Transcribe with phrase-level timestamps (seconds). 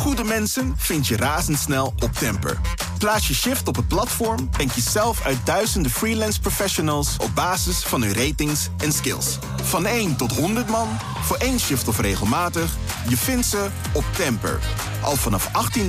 [0.00, 2.60] goede mensen vind je razendsnel op Temper.
[2.98, 7.78] Plaats je shift op het platform en kies zelf uit duizenden freelance professionals op basis
[7.78, 9.38] van hun ratings en skills.
[9.62, 10.88] Van 1 tot 100 man,
[11.22, 12.76] voor één shift of regelmatig,
[13.08, 14.58] je vindt ze op Temper.
[15.02, 15.82] Al vanaf 18,90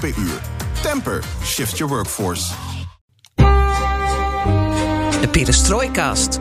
[0.00, 0.40] per uur.
[0.82, 2.52] Temper, shift your workforce.
[5.20, 6.40] De Perestrooikast.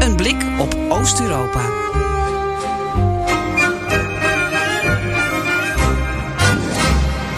[0.00, 1.91] Een blik op Oost-Europa.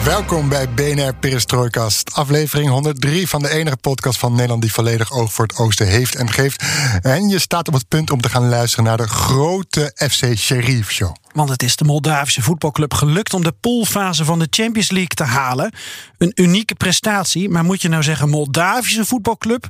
[0.05, 5.33] Welkom bij BNR Perestrooikast, aflevering 103 van de enige podcast van Nederland die volledig oog
[5.33, 6.63] voor het oosten heeft en geeft.
[7.01, 10.91] En je staat op het punt om te gaan luisteren naar de grote FC Sheriff
[10.91, 11.15] Show.
[11.33, 15.23] Want het is de Moldavische voetbalclub gelukt om de poolfase van de Champions League te
[15.23, 15.73] halen.
[16.17, 19.67] Een unieke prestatie, maar moet je nou zeggen Moldavische voetbalclub,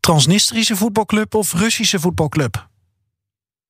[0.00, 2.66] Transnistrische voetbalclub of Russische voetbalclub?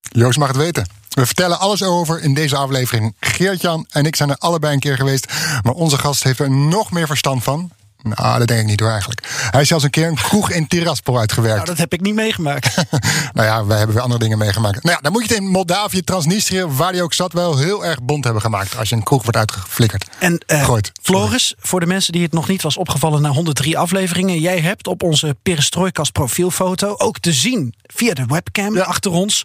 [0.09, 0.87] Joost mag het weten.
[1.09, 3.15] We vertellen alles over in deze aflevering.
[3.21, 5.33] Geert-Jan en ik zijn er allebei een keer geweest.
[5.63, 7.71] Maar onze gast heeft er nog meer verstand van.
[8.15, 9.29] Nou, dat denk ik niet hoor eigenlijk.
[9.51, 11.57] Hij is zelfs een keer een kroeg in Tiraspol uitgewerkt.
[11.57, 12.75] Nou, dat heb ik niet meegemaakt.
[13.33, 14.83] nou ja, wij hebben weer andere dingen meegemaakt.
[14.83, 17.85] Nou ja, dan moet je het in Moldavië, Transnistrië, waar die ook zat, wel heel
[17.85, 18.77] erg bond hebben gemaakt.
[18.77, 20.07] Als je een kroeg wordt uitgeflikkerd.
[20.19, 24.41] En uh, Floris, voor de mensen die het nog niet was opgevallen na 103 afleveringen.
[24.41, 28.83] Jij hebt op onze Perestrooikas profielfoto ook te zien via de webcam ja.
[28.83, 29.45] achter ons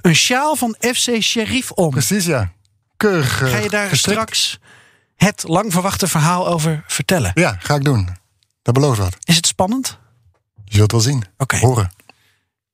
[0.00, 1.90] een sjaal van FC Sheriff om.
[1.90, 2.52] Precies, ja.
[2.96, 3.50] Keurig.
[3.50, 4.20] Ga je daar gestrikt.
[4.20, 4.58] straks
[5.24, 7.30] het lang verwachte verhaal over vertellen?
[7.34, 8.08] Ja, ga ik doen.
[8.62, 9.16] Dat belooft wat.
[9.24, 9.98] Is het spannend?
[10.64, 11.24] Je zult wel zien.
[11.36, 11.58] Oké.
[11.58, 11.90] Horen.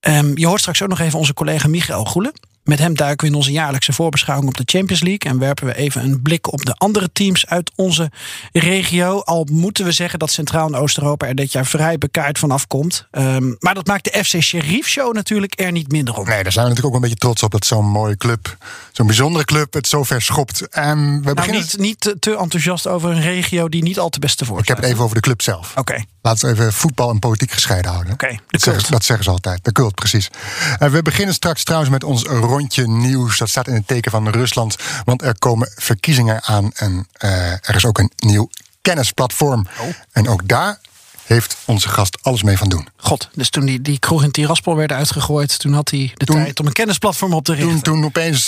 [0.01, 2.33] Um, je hoort straks ook nog even onze collega Michael Goelen.
[2.67, 5.31] Met hem duiken we in onze jaarlijkse voorbeschouwing op de Champions League.
[5.31, 8.11] En werpen we even een blik op de andere teams uit onze
[8.53, 9.21] regio.
[9.21, 13.07] Al moeten we zeggen dat Centraal- en Oost-Europa er dit jaar vrij bekaard vanaf komt.
[13.13, 16.27] Um, maar dat maakt de FC Sheriff Show natuurlijk er niet minder op.
[16.27, 18.57] Nee, daar zijn we natuurlijk ook een beetje trots op dat zo'n mooie club,
[18.93, 20.69] zo'n bijzondere club, het zo ver schopt.
[20.69, 21.61] En we nou, beginnen...
[21.61, 24.77] niet, niet te enthousiast over een regio die niet al te beste voor Ik heb
[24.77, 25.71] het even over de club zelf.
[25.71, 25.81] Oké.
[25.81, 26.05] Okay.
[26.27, 28.13] Laten we even voetbal en politiek gescheiden houden.
[28.13, 29.65] Oké, okay, dat, zeggen, dat zeggen ze altijd.
[29.65, 30.31] De cult, precies.
[30.79, 33.39] En we beginnen straks trouwens met ons rondje nieuws.
[33.39, 34.77] Dat staat in het teken van Rusland.
[35.05, 36.71] Want er komen verkiezingen aan.
[36.75, 38.51] En uh, er is ook een nieuw
[38.83, 39.67] kennisplatform.
[39.81, 39.87] Oh.
[40.13, 40.79] En ook daar
[41.25, 42.89] heeft onze gast alles mee van doen.
[42.97, 45.59] God, dus toen die, die kroeg in Tiraspol werden uitgegooid...
[45.59, 47.71] toen had hij de Toen- tijd om een kennisplatform op te richten.
[47.71, 48.45] Toen, toen opeens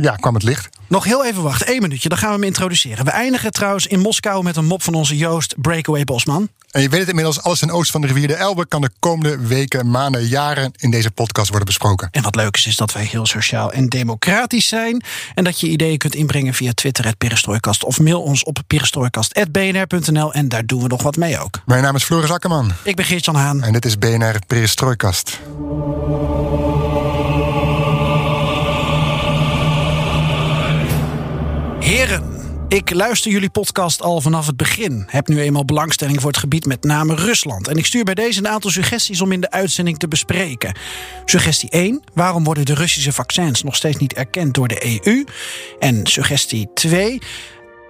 [0.00, 0.68] ja, kwam het licht.
[0.86, 3.04] Nog heel even wachten, één minuutje, dan gaan we hem introduceren.
[3.04, 6.48] We eindigen trouwens in Moskou met een mop van onze Joost Breakaway Bosman.
[6.72, 8.66] En je weet het inmiddels, alles ten oosten van de rivier de Elbe...
[8.66, 12.08] kan de komende weken, maanden, jaren in deze podcast worden besproken.
[12.10, 15.04] En wat leuk is, is dat wij heel sociaal en democratisch zijn.
[15.34, 17.84] En dat je ideeën kunt inbrengen via Twitter, het Perestrooikast.
[17.84, 20.32] Of mail ons op perestrooikast.bnr.nl.
[20.32, 21.60] En daar doen we nog wat mee ook.
[21.66, 22.72] Mijn naam is Floris Akkerman.
[22.82, 23.62] Ik ben Geert-Jan Haan.
[23.62, 25.40] En dit is BNR Perestrooikast.
[32.72, 35.04] Ik luister jullie podcast al vanaf het begin.
[35.06, 37.68] Heb nu eenmaal belangstelling voor het gebied met name Rusland.
[37.68, 40.76] En ik stuur bij deze een aantal suggesties om in de uitzending te bespreken.
[41.24, 42.02] Suggestie 1.
[42.14, 45.24] Waarom worden de Russische vaccins nog steeds niet erkend door de EU?
[45.78, 47.20] En suggestie 2.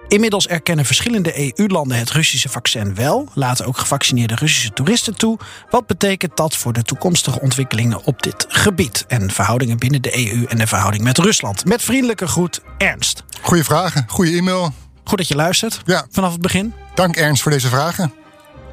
[0.07, 5.39] Inmiddels erkennen verschillende EU-landen het Russische vaccin wel, laten ook gevaccineerde Russische toeristen toe.
[5.69, 10.45] Wat betekent dat voor de toekomstige ontwikkelingen op dit gebied en verhoudingen binnen de EU
[10.45, 11.65] en de verhouding met Rusland?
[11.65, 13.23] Met vriendelijke groet, Ernst.
[13.41, 14.73] Goeie vragen, goede e-mail.
[15.03, 16.73] Goed dat je luistert Ja, vanaf het begin.
[16.95, 18.13] dank Ernst voor deze vragen.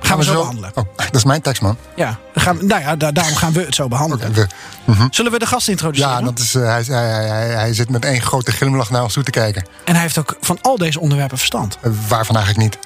[0.00, 0.71] Gaan we zo behandelen.
[0.75, 1.77] Oh, dat is mijn tekst, man.
[1.97, 4.33] Ja, dan gaan we, nou ja, da- daarom gaan we het zo behandelen.
[4.33, 4.47] We-
[4.84, 5.06] mhm.
[5.11, 6.12] Zullen we de gast introduceren?
[6.19, 9.12] Ja, dat is, eh, hij, hij, hij, hij zit met één grote glimlach naar ons
[9.12, 9.65] toe te kijken.
[9.84, 11.78] En hij heeft ook van al deze onderwerpen verstand.
[11.83, 12.78] Eh, waarvan eigenlijk niet.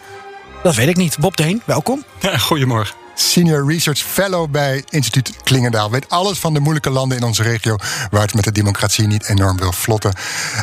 [0.62, 1.18] Dat weet ik niet.
[1.18, 2.04] Bob Deen, welkom.
[2.20, 2.94] Ja, goedemorgen.
[3.16, 5.90] Senior Research Fellow bij Instituut Klingendaal.
[5.90, 7.76] Weet alles van de moeilijke landen in onze regio...
[8.10, 10.12] waar het met de democratie niet enorm wil vlotten.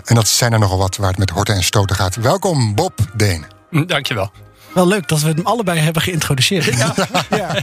[0.05, 2.15] En dat zijn er nogal wat waar het met horten en stoten gaat.
[2.15, 3.45] Welkom, Bob Deen.
[3.69, 4.31] Hm, Dankjewel.
[4.73, 6.65] Wel leuk dat we hem allebei hebben geïntroduceerd.
[7.29, 7.55] Ja.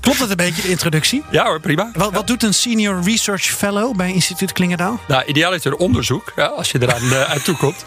[0.00, 1.22] Klopt het een beetje, de introductie?
[1.30, 1.90] Ja hoor, prima.
[1.94, 5.00] Wat, wat doet een Senior Research Fellow bij Instituut Klingendaal?
[5.08, 7.84] Nou, idealiter onderzoek, ja, als je eraan uh, uit toekomt.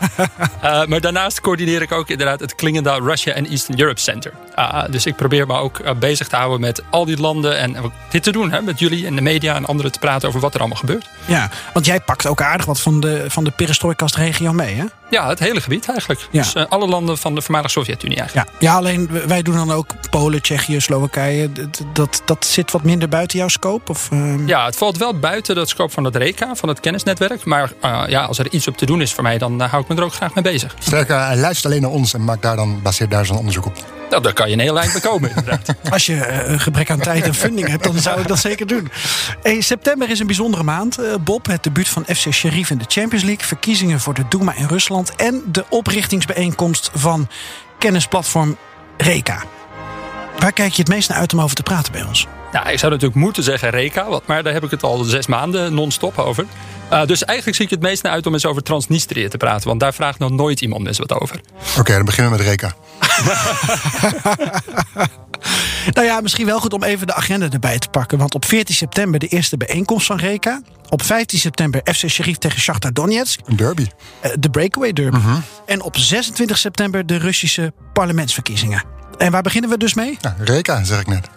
[0.64, 4.34] Uh, maar daarnaast coördineer ik ook inderdaad het Klingendaal Russia and Eastern Europe Center.
[4.56, 7.92] Uh, dus ik probeer me ook uh, bezig te houden met al die landen en
[8.10, 8.52] dit te doen.
[8.52, 11.10] Hè, met jullie en de media en anderen te praten over wat er allemaal gebeurt.
[11.26, 14.86] Ja, want jij pakt ook aardig wat van de, van de perestrooikast regio mee, hè?
[15.10, 16.28] Ja, het hele gebied eigenlijk.
[16.32, 16.42] Ja.
[16.42, 18.39] Dus uh, alle landen van de voormalige Sovjet-Unie eigenlijk.
[18.40, 21.50] Ja, ja alleen wij doen dan ook Polen, Tsjechië, Slowakije.
[21.94, 23.92] Dat, dat zit wat minder buiten jouw scope?
[23.92, 27.46] Of, ehm, Ja, het valt wel buiten dat scope van het RECA, van het kennisnetwerk.
[27.46, 29.84] Maar eh, ja, als er iets op te doen is voor mij, dan eh, hou
[29.84, 30.76] ik me er ook graag mee bezig.
[30.80, 33.74] Sterker, hij luistert alleen naar ons en maakt daar dan, baseert daar zo'n onderzoek op.
[34.10, 35.76] Nou, daar kan je een heel eind bekomen, inderdaad.
[35.90, 38.68] Als je eh, een gebrek aan tijd en funding hebt, dan zou ik dat zeker
[38.68, 38.92] doen.
[39.42, 41.46] Hey, september is een bijzondere maand, eh, Bob.
[41.46, 43.46] Het debuut van FC Sheriff in de Champions League.
[43.46, 45.16] Verkiezingen voor de Duma in Rusland.
[45.16, 47.28] En de oprichtingsbijeenkomst van
[47.80, 48.58] kennisplatform
[48.98, 49.44] Reka.
[50.40, 52.28] Waar kijk je het meest naar uit om over te praten bij ons?
[52.52, 53.70] Nou, ik zou natuurlijk moeten zeggen
[54.10, 56.46] want- maar daar heb ik het al zes maanden non-stop over.
[56.90, 59.68] Eh, dus eigenlijk zie ik het meest naar uit om eens over Transnistrië te praten.
[59.68, 61.42] Want daar vraagt nog nooit iemand eens wat over.
[61.80, 62.74] Oké, dan beginnen we met Reka.
[65.94, 68.18] Nou ja, misschien wel goed om even de agenda erbij te pakken.
[68.18, 70.62] Want op 14 september de eerste bijeenkomst van Reka.
[70.90, 73.40] Op 15 september FC Sheriff tegen Shakhtar Donetsk.
[73.46, 73.86] Een derby.
[74.20, 75.18] eh, de Breakaway Derby.
[75.66, 78.84] En op 26 september de Russische parlementsverkiezingen.
[79.18, 80.18] En waar beginnen we dus mee?
[80.22, 81.28] Ja, Reka, zeg ik net.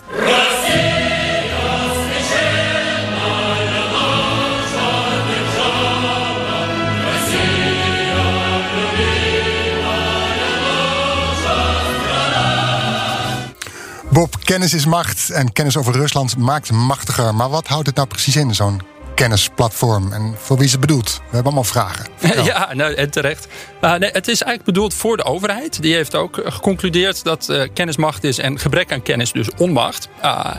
[14.13, 17.35] Bob, kennis is macht en kennis over Rusland maakt machtiger.
[17.35, 18.81] Maar wat houdt het nou precies in, zo'n
[19.15, 20.13] kennisplatform?
[20.13, 21.17] En voor wie is het bedoeld?
[21.17, 22.07] We hebben allemaal vragen.
[22.45, 23.47] Ja, nou, en terecht.
[23.81, 25.83] Uh, nee, het is eigenlijk bedoeld voor de overheid.
[25.83, 29.51] Die heeft ook eh, geconcludeerd dat uh, kennis macht is en gebrek aan kennis dus
[29.57, 30.09] onmacht.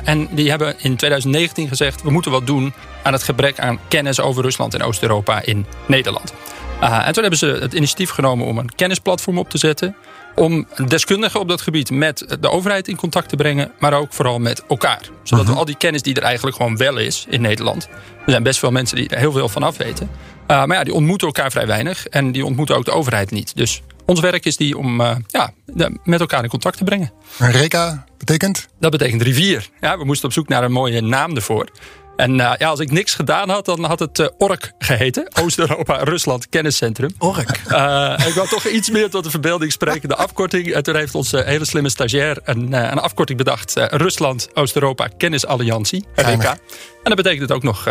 [0.04, 2.74] En die hebben in 2019 gezegd: we moeten wat doen
[3.04, 6.34] aan het gebrek aan kennis over Rusland en Oost-Europa in Nederland.
[6.80, 9.96] En toen hebben ze het initiatief genomen om een kennisplatform op te zetten.
[10.36, 14.40] Om deskundigen op dat gebied met de overheid in contact te brengen, maar ook vooral
[14.40, 15.10] met elkaar.
[15.24, 17.88] Zodat we al die kennis die er eigenlijk gewoon wel is in Nederland.
[18.26, 20.10] Er zijn best veel mensen die er heel veel van af weten.
[20.48, 23.56] Uh, maar ja, die ontmoeten elkaar vrij weinig en die ontmoeten ook de overheid niet.
[23.56, 27.12] Dus ons werk is die om uh, ja, de, met elkaar in contact te brengen.
[27.38, 28.68] En Reka betekent?
[28.80, 29.70] Dat betekent rivier.
[29.80, 31.70] Ja, we moesten op zoek naar een mooie naam ervoor.
[32.16, 35.28] En uh, ja, als ik niks gedaan had, dan had het uh, ORK geheten.
[35.44, 37.16] Oost-Europa-Rusland Kenniscentrum.
[37.18, 37.62] ORK.
[37.68, 40.10] Uh, ik wou toch iets meer tot de verbeelding spreken.
[40.10, 40.72] De afkorting.
[40.72, 43.74] En toen heeft onze hele slimme stagiair een, een afkorting bedacht.
[43.78, 46.06] Rusland-Oost-Europa Kennisalliantie.
[46.16, 46.56] RK.
[47.04, 47.88] En dat betekent het ook nog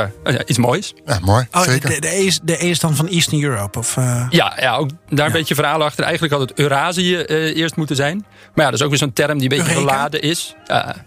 [0.47, 0.94] iets moois.
[1.06, 1.47] Ja, mooi.
[1.53, 1.91] Oh, zeker.
[1.91, 3.79] De, de, e is, de E is dan van Eastern Europe?
[3.79, 3.94] Of,
[4.31, 6.05] ja, ja, ook daar een beetje verhaal achter.
[6.05, 7.17] Eigenlijk had het Eurasië
[7.55, 8.26] eerst moeten zijn.
[8.55, 10.55] Maar ja, dat is ook weer zo'n term die een beetje verladen is.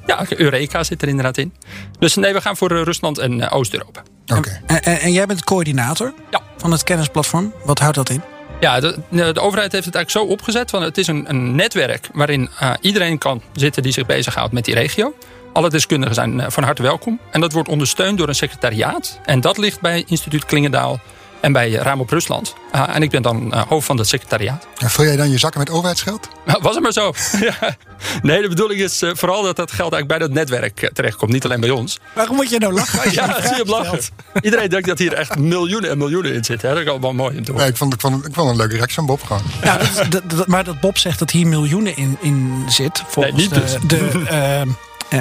[0.06, 1.54] ja, Eureka zit er inderdaad in.
[2.00, 4.04] Dus nee, we gaan voor Rusland en uh, Oost-Europa.
[4.26, 4.62] Okay.
[4.66, 6.42] En, en, en, jij bent coördinator ja.
[6.58, 7.54] van het kennisplatform.
[7.64, 8.22] Wat houdt dat in?
[8.60, 10.70] Ja, de, de, overheid heeft het eigenlijk zo opgezet.
[10.70, 14.66] Van het is een, een netwerk waarin uh, iedereen kan zitten die zich bezighoudt met
[14.66, 15.14] die regio.
[15.56, 17.20] Alle deskundigen zijn uh, van harte welkom.
[17.32, 19.20] En dat wordt ondersteund door een secretariaat.
[19.26, 21.00] En dat ligt bij instituut Klingendaal
[21.40, 22.54] en bij Raam op Rusland.
[22.76, 24.68] Uh, en ik ben dan uh, hoofd van het secretariaat.
[24.78, 26.28] En vul jij dan je zakken met overheidsgeld?
[26.46, 27.14] Nou, was het maar zo.
[27.50, 27.78] ja.
[28.22, 31.32] Nee, de bedoeling is uh, vooral dat dat geld eigenlijk bij dat netwerk terechtkomt.
[31.32, 32.00] Niet alleen bij ons.
[32.14, 33.12] Waarom moet je nou lachen?
[33.14, 34.00] ja, zie je hem lachen.
[34.42, 36.70] Iedereen denkt dat hier echt miljoenen en miljoenen in zitten.
[36.70, 36.76] Hè?
[36.76, 38.76] Dat is allemaal mooi om te nee, ik, vond, ik, vond, ik vond een leuke
[38.76, 39.42] reactie van Bob gewoon.
[39.64, 43.04] Ja, dat, dat, dat, maar dat Bob zegt dat hier miljoenen in, in zit.
[43.08, 43.72] Volgens nee, niet dus.
[43.72, 44.76] de, de
[45.10, 45.20] Uh,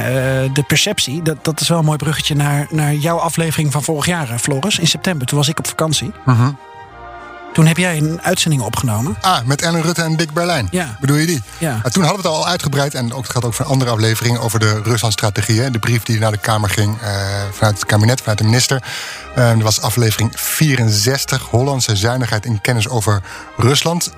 [0.53, 4.07] de perceptie, dat, dat is wel een mooi bruggetje naar, naar jouw aflevering van vorig
[4.07, 4.79] jaar, Floris.
[4.79, 6.13] In september, toen was ik op vakantie.
[6.27, 6.49] Uh -huh.
[7.55, 9.17] Toen heb jij een uitzending opgenomen.
[9.21, 10.69] Ah, met Ellen Rutte en Dick Berlijn.
[10.71, 10.97] Ja.
[11.01, 11.43] Bedoel je die?
[11.59, 11.79] Ja.
[11.83, 12.95] Maar toen hadden we het al uitgebreid.
[12.95, 15.71] En ook, het gaat ook van andere afleveringen over de Rusland-strategie.
[15.71, 17.09] De brief die naar de Kamer ging uh,
[17.53, 18.83] vanuit het kabinet, vanuit de minister.
[19.39, 23.23] Uh, dat was aflevering 64, Hollandse zuinigheid en kennis over
[23.57, 24.13] Rusland.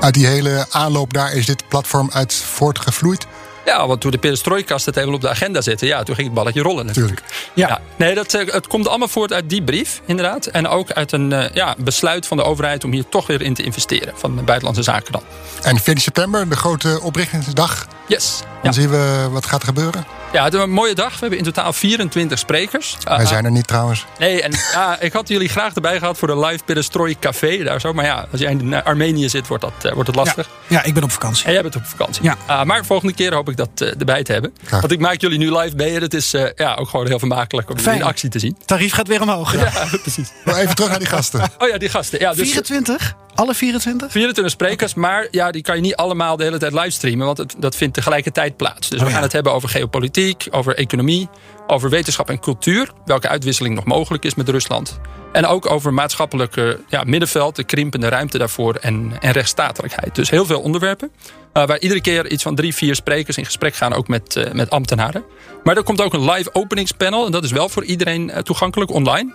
[0.00, 3.26] Uit die hele aanloop daar is dit platform uit voortgevloeid.
[3.66, 6.36] Ja, want toen de perestrojkast het helemaal op de agenda zette, ja, toen ging het
[6.36, 7.22] balletje rollen natuurlijk.
[7.54, 7.68] Ja.
[7.68, 7.80] ja.
[7.96, 10.46] nee, dat, het komt allemaal voort uit die brief, inderdaad.
[10.46, 13.54] En ook uit een uh, ja, besluit van de overheid om hier toch weer in
[13.54, 14.12] te investeren.
[14.16, 15.22] Van de buitenlandse zaken dan.
[15.62, 17.86] En 14 september, de grote oprichtingsdag.
[18.08, 18.42] Yes.
[18.62, 18.80] Dan ja.
[18.80, 20.06] zien we wat gaat er gebeuren.
[20.32, 21.12] Ja, het is een mooie dag.
[21.12, 22.96] We hebben in totaal 24 sprekers.
[23.04, 24.06] Wij uh, zijn er niet trouwens.
[24.18, 27.80] Nee, en ja, ik had jullie graag erbij gehad voor de live Perestrooi Café daar
[27.80, 27.92] zo.
[27.92, 30.48] Maar ja, als jij in Armenië zit, wordt dat, uh, wordt het lastig.
[30.66, 31.46] Ja, ja, ik ben op vakantie.
[31.46, 32.22] En jij bent op vakantie.
[32.22, 32.36] Ja.
[32.48, 34.54] Uh, maar volgende keer hoop ik dat uh, erbij te hebben.
[34.64, 34.80] Graag.
[34.80, 37.18] Want ik maak jullie nu live mee en het is uh, ja, ook gewoon heel
[37.18, 38.56] vermakelijk om jullie in actie te zien.
[38.64, 39.52] Tarief gaat weer omhoog.
[39.52, 40.28] Ja, ja precies.
[40.44, 41.50] Maar even terug naar die gasten.
[41.58, 42.18] Oh ja, die gasten.
[42.18, 43.16] Ja, dus 24?
[43.36, 44.10] Alle 24?
[44.10, 47.54] 24 sprekers, maar ja, die kan je niet allemaal de hele tijd livestreamen, want het,
[47.58, 48.88] dat vindt tegelijkertijd plaats.
[48.88, 49.24] Dus oh, we gaan ja.
[49.24, 51.28] het hebben over geopolitiek, over economie,
[51.66, 55.00] over wetenschap en cultuur, welke uitwisseling nog mogelijk is met Rusland.
[55.32, 60.14] En ook over maatschappelijke ja, middenveld, de krimpende ruimte daarvoor en, en rechtsstatelijkheid.
[60.14, 61.10] Dus heel veel onderwerpen.
[61.56, 64.52] Uh, waar iedere keer iets van drie, vier sprekers in gesprek gaan, ook met, uh,
[64.52, 65.24] met ambtenaren.
[65.64, 67.26] Maar er komt ook een live openingspanel.
[67.26, 69.34] En dat is wel voor iedereen uh, toegankelijk online.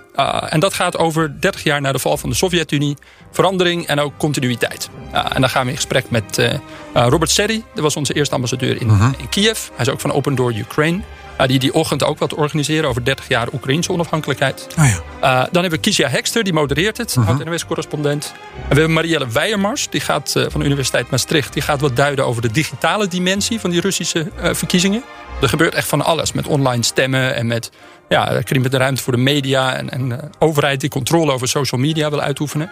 [0.49, 2.97] en dat gaat over 30 jaar na de val van de Sovjet-Unie.
[3.31, 4.89] Verandering en ook continuïteit.
[5.11, 6.59] en dan gaan we in gesprek met
[6.93, 7.63] Robert Serri.
[7.73, 9.09] Dat was onze eerste ambassadeur in, -huh.
[9.17, 9.67] in Kiev.
[9.73, 11.01] Hij is ook van Open Door Ukraine.
[11.41, 14.67] Uh, die die ochtend ook wat organiseren over 30 jaar Oekraïnse onafhankelijkheid.
[14.77, 14.91] Oh ja.
[14.91, 17.35] uh, dan hebben we Kizia Hekster, die modereert het, uh -huh.
[17.35, 18.33] oud-NWS-correspondent.
[18.35, 22.25] En we hebben Marielle Weijermars, die gaat van de Universiteit Maastricht, die gaat wat duiden
[22.25, 25.03] over de digitale dimensie van die Russische verkiezingen.
[25.41, 27.71] Er gebeurt echt van alles met online stemmen en met
[28.09, 32.21] ja, krimpende ruimte voor de media en, en overheid die controle over social media wil
[32.21, 32.71] uitoefenen.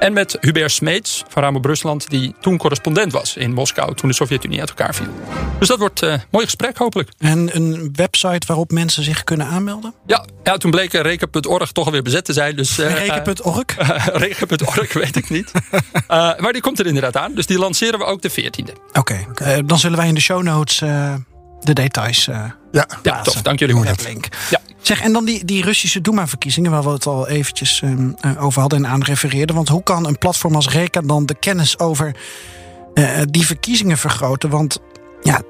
[0.00, 4.14] En met Hubert Smeets van Ramo Brusland, die toen correspondent was in Moskou toen de
[4.14, 5.06] Sovjet-Unie uit elkaar viel.
[5.58, 7.10] Dus dat wordt een uh, mooi gesprek, hopelijk.
[7.18, 9.94] En een website waarop mensen zich kunnen aanmelden?
[10.06, 12.56] Ja, ja toen bleek reken.org toch alweer bezet te zijn.
[12.56, 13.78] Dus, uh, reken.org?
[13.78, 15.52] Uh, reken.org weet ik niet.
[16.42, 17.34] maar die komt er inderdaad aan.
[17.34, 18.72] Dus die lanceren we ook de 14e.
[18.92, 19.64] Oké, okay.
[19.64, 20.82] dan zullen wij in de show notes
[21.60, 22.28] de details.
[22.28, 23.42] Uh, ja, ja tof.
[23.42, 23.94] Dank jullie wel.
[24.04, 24.28] Link.
[24.50, 24.60] Ja.
[24.82, 28.60] Zeg, en dan die, die Russische Duma-verkiezingen, waar we het al eventjes um, uh, over
[28.60, 29.56] hadden en aan refereerden.
[29.56, 32.16] Want hoe kan een platform als Reka dan de kennis over
[32.94, 34.50] uh, die verkiezingen vergroten?
[34.50, 34.78] Want
[35.22, 35.42] ja,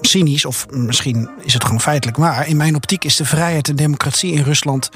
[0.00, 2.48] cynisch, of misschien is het gewoon feitelijk waar.
[2.48, 4.90] In mijn optiek is de vrijheid en democratie in Rusland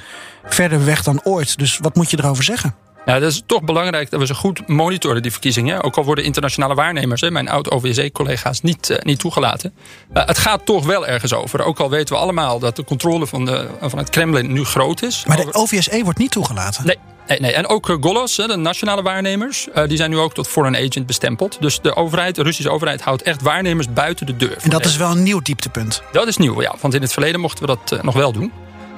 [0.44, 1.58] verder weg dan ooit.
[1.58, 2.74] Dus wat moet je erover zeggen?
[3.06, 5.82] Ja, dat is toch belangrijk dat we ze goed monitoren, die verkiezingen.
[5.82, 9.74] Ook al worden internationale waarnemers, mijn oud-OVSE-collega's, niet, uh, niet toegelaten.
[10.14, 11.62] Uh, het gaat toch wel ergens over.
[11.62, 15.02] Ook al weten we allemaal dat de controle van, de, van het Kremlin nu groot
[15.02, 15.24] is.
[15.26, 16.86] Maar de OVSE wordt niet toegelaten?
[16.86, 16.98] Nee.
[17.26, 17.52] Nee, nee.
[17.52, 21.56] En ook Golos, de nationale waarnemers, uh, die zijn nu ook tot foreign agent bestempeld.
[21.60, 24.56] Dus de overheid, de Russische overheid, houdt echt waarnemers buiten de deur.
[24.62, 26.02] En dat is wel een nieuw dieptepunt?
[26.12, 26.74] Dat is nieuw, ja.
[26.80, 28.52] Want in het verleden mochten we dat nog wel doen.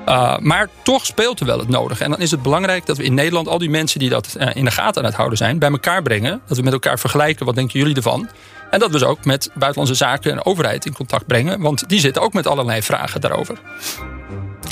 [0.08, 2.04] Uh, maar toch speelt er wel het nodige.
[2.04, 4.48] En dan is het belangrijk dat we in Nederland al die mensen die dat uh,
[4.54, 6.40] in de gaten aan het houden zijn, bij elkaar brengen.
[6.46, 7.46] Dat we met elkaar vergelijken.
[7.46, 8.28] Wat denken jullie ervan?
[8.70, 11.60] En dat we ze ook met buitenlandse zaken en overheid in contact brengen.
[11.60, 13.58] Want die zitten ook met allerlei vragen daarover.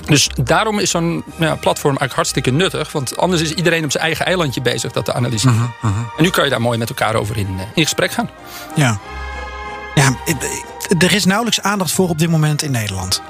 [0.07, 2.93] Dus daarom is zo'n ja, platform eigenlijk hartstikke nuttig.
[2.93, 5.57] Want anders is iedereen op zijn eigen eilandje bezig dat te analyseren.
[5.57, 6.07] Uh -huh, uh -huh.
[6.17, 8.31] En nu kan je daar mooi met elkaar over in, in gesprek gaan.
[8.75, 8.99] Ja.
[9.95, 10.17] ja,
[10.99, 13.23] er is nauwelijks aandacht voor op dit moment in Nederland.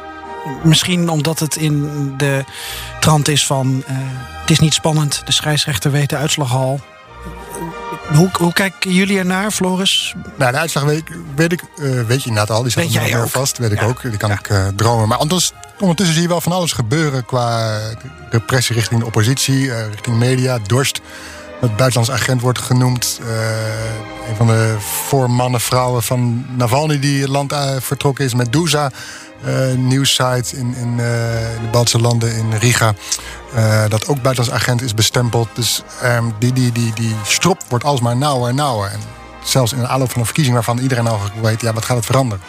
[0.63, 2.45] Misschien omdat het in de
[3.01, 3.85] trant is van...
[3.89, 3.97] Uh,
[4.41, 6.81] het is niet spannend, de scheidsrechter weet de uitslag al.
[8.15, 10.15] Hoe, hoe kijken jullie ernaar, Floris?
[10.37, 11.03] Nou, de uitslag weet,
[11.35, 12.63] weet ik, uh, weet je inderdaad al.
[12.63, 14.03] Die staat er nog vast, weet ik ook.
[14.03, 14.39] Die kan ja.
[14.39, 15.09] ik uh, dromen.
[15.09, 17.25] Maar anders, ondertussen zie je wel van alles gebeuren...
[17.25, 17.79] qua
[18.31, 21.01] repressie richting de oppositie, uh, richting media, dorst.
[21.61, 23.21] Het buitenlands agent wordt genoemd.
[24.29, 26.99] een van de voormannen, vrouwen van Navalny...
[26.99, 28.91] die het land vertrokken is met Douza...
[29.45, 32.95] Uh, nieuwssite in, in uh, de Baltische landen, in Riga.
[33.55, 35.49] Uh, dat ook buitenlands agent is bestempeld.
[35.55, 38.91] Dus um, die, die, die, die strop wordt alsmaar nauwer en nauwer.
[38.91, 39.01] En
[39.45, 41.61] zelfs in de aanloop van een verkiezing waarvan iedereen al weet...
[41.61, 42.45] ja, wat gaat het veranderen?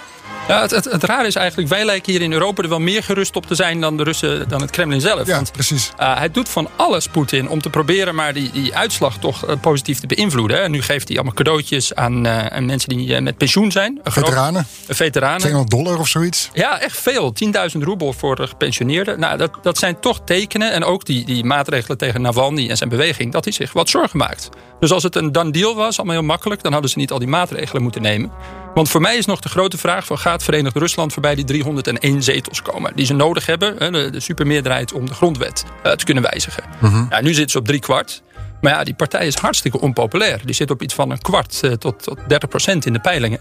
[0.47, 3.03] Ja, het, het, het raar is eigenlijk, wij lijken hier in Europa er wel meer
[3.03, 5.27] gerust op te zijn dan de Russen, dan het Kremlin zelf.
[5.27, 5.91] Ja, Want, precies.
[5.99, 9.55] Uh, hij doet van alles, Poetin, om te proberen maar die, die uitslag toch uh,
[9.61, 10.63] positief te beïnvloeden.
[10.63, 13.99] En nu geeft hij allemaal cadeautjes aan, uh, aan mensen die met pensioen zijn.
[14.03, 14.67] Veteranen.
[14.87, 15.39] Veteranen.
[15.39, 16.49] 200 dollar of zoiets.
[16.53, 17.33] Ja, echt veel.
[17.73, 19.19] 10.000 roebel voor de gepensioneerden.
[19.19, 20.71] Nou, dat, dat zijn toch tekenen.
[20.71, 24.17] En ook die, die maatregelen tegen Navalny en zijn beweging, dat hij zich wat zorgen
[24.17, 24.49] maakt.
[24.79, 27.19] Dus als het een done deal was, allemaal heel makkelijk, dan hadden ze niet al
[27.19, 28.31] die maatregelen moeten nemen.
[28.77, 32.23] Want voor mij is nog de grote vraag: van, gaat Verenigd Rusland voorbij die 301
[32.23, 32.91] zetels komen?
[32.95, 36.63] Die ze nodig hebben, de, de supermeerderheid, om de grondwet uh, te kunnen wijzigen.
[36.83, 37.05] Uh -huh.
[37.09, 38.21] ja, nu zitten ze op drie kwart.
[38.61, 40.41] Maar ja, die partij is hartstikke onpopulair.
[40.45, 43.39] Die zit op iets van een kwart uh, tot, tot 30 procent in de peilingen.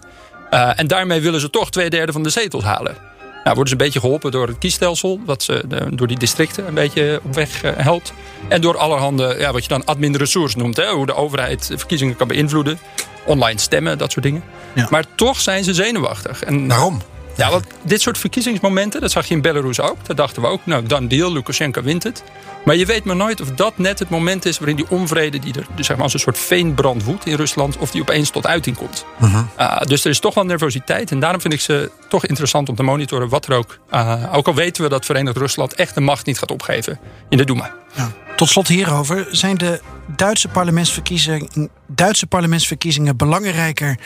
[0.50, 2.96] Uh, en daarmee willen ze toch twee derde van de zetels halen.
[3.20, 6.66] Nou, worden ze een beetje geholpen door het kiesstelsel, dat ze de, door die districten
[6.66, 8.12] een beetje op weg uh, helpt.
[8.48, 12.16] En door allerhande, ja, wat je dan admin ressources noemt, hè, hoe de overheid verkiezingen
[12.16, 12.78] kan beïnvloeden.
[13.26, 14.42] Online stemmen, dat soort dingen.
[14.72, 14.86] Ja.
[14.90, 16.42] Maar toch zijn ze zenuwachtig.
[16.44, 17.00] En, Waarom?
[17.36, 19.96] Ja, want dit soort verkiezingsmomenten, dat zag je in Belarus ook.
[20.06, 22.22] Dat dachten we ook, nou, done deal, Lukashenko wint het.
[22.64, 25.54] Maar je weet maar nooit of dat net het moment is waarin die onvrede die
[25.54, 28.46] er dus zeg maar, als een soort veenbrand woedt in Rusland, of die opeens tot
[28.46, 29.04] uiting komt.
[29.20, 29.44] Uh -huh.
[29.58, 31.10] uh, dus er is toch wel nervositeit.
[31.10, 33.78] En daarom vind ik ze toch interessant om te monitoren wat er ook.
[33.94, 37.36] Uh, ook al weten we dat Verenigd Rusland echt de macht niet gaat opgeven in
[37.36, 37.74] de Duma.
[37.94, 38.12] Ja.
[38.36, 39.26] Tot slot hierover.
[39.30, 43.98] Zijn de Duitse parlementsverkiezingen, Duitse parlementsverkiezingen belangrijker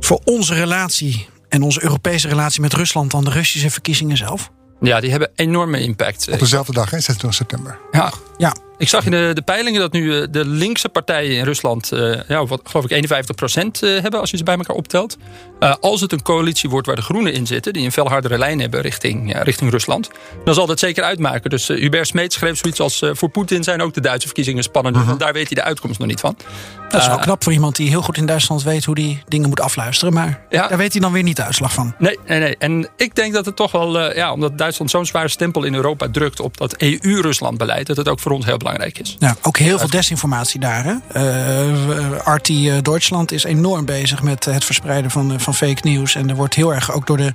[0.00, 4.50] voor onze relatie en onze Europese relatie met Rusland dan de Russische verkiezingen zelf?
[4.80, 6.28] Ja, die hebben enorme impact.
[6.32, 7.78] Op dezelfde dag, hè, 26 september.
[7.90, 8.54] Ja, ja.
[8.80, 12.20] Ik zag in de, de peilingen dat nu eh, de linkse partijen in Rusland, uh,
[12.28, 15.16] ja, wat, geloof ik, 51 procent hebben als je ze bij elkaar optelt.
[15.60, 18.38] Uh, als het een coalitie wordt waar de Groenen in zitten, die een veel hardere
[18.38, 20.10] lijn hebben richting, ja, richting Rusland,
[20.44, 21.50] dan zal dat zeker uitmaken.
[21.50, 24.96] Dus Hubert Smeet schreef zoiets als: voor Poetin zijn ook de Duitse verkiezingen spannend.
[24.96, 25.06] -huh.
[25.06, 26.36] Want daar weet hij de uitkomst nog niet van.
[26.88, 29.48] Dat is wel knap voor iemand die heel goed in Duitsland weet hoe die dingen
[29.48, 30.14] moet afluisteren.
[30.14, 31.94] Maar ja, daar weet hij dan weer niet de uitslag van.
[31.98, 32.56] Nee, nee, nee.
[32.56, 36.08] En ik denk dat het toch wel, ja, omdat Duitsland zo'n zware stempel in Europa
[36.12, 39.16] drukt op dat EU-Rusland-beleid, dat het ook voor ons heel belangrijk is.
[39.18, 40.84] Ja, ook heel veel desinformatie daar.
[40.84, 40.94] Hè?
[41.16, 46.14] Uh, Arti Duitsland is enorm bezig met het verspreiden van, van fake news.
[46.14, 47.32] En er wordt heel erg ook door de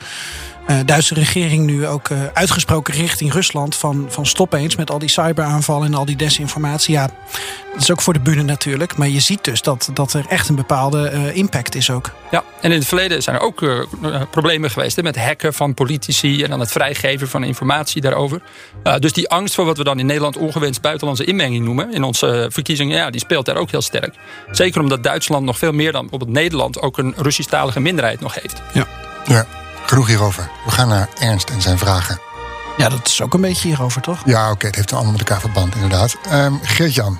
[0.67, 4.99] uh, Duitse regering nu ook uh, uitgesproken richting Rusland van, van stop eens met al
[4.99, 6.93] die cyberaanvallen en al die desinformatie.
[6.93, 7.09] Ja,
[7.73, 8.97] dat is ook voor de bühne natuurlijk.
[8.97, 12.11] Maar je ziet dus dat, dat er echt een bepaalde uh, impact is ook.
[12.31, 13.85] Ja, en in het verleden zijn er ook
[14.31, 18.41] problemen geweest hè, met hacken van politici en dan het vrijgeven van informatie daarover.
[18.99, 22.47] dus die angst voor wat we dan in Nederland ongewenst buitenlandse inmenging noemen in onze
[22.49, 24.15] verkiezingen, ja, die speelt daar ook heel sterk.
[24.51, 28.61] Zeker omdat Duitsland nog veel meer dan bijvoorbeeld Nederland ook een Russisch-talige minderheid nog heeft.
[28.73, 28.87] Ja.
[29.25, 29.45] ja.
[29.85, 30.49] Genoeg hierover.
[30.65, 32.19] We gaan naar Ernst en zijn vragen.
[32.77, 34.21] Ja, dat is ook een beetje hierover, toch?
[34.25, 34.51] Ja, oké.
[34.51, 36.15] Okay, het heeft allemaal met elkaar verband, inderdaad.
[36.31, 37.19] Um, Geert-Jan,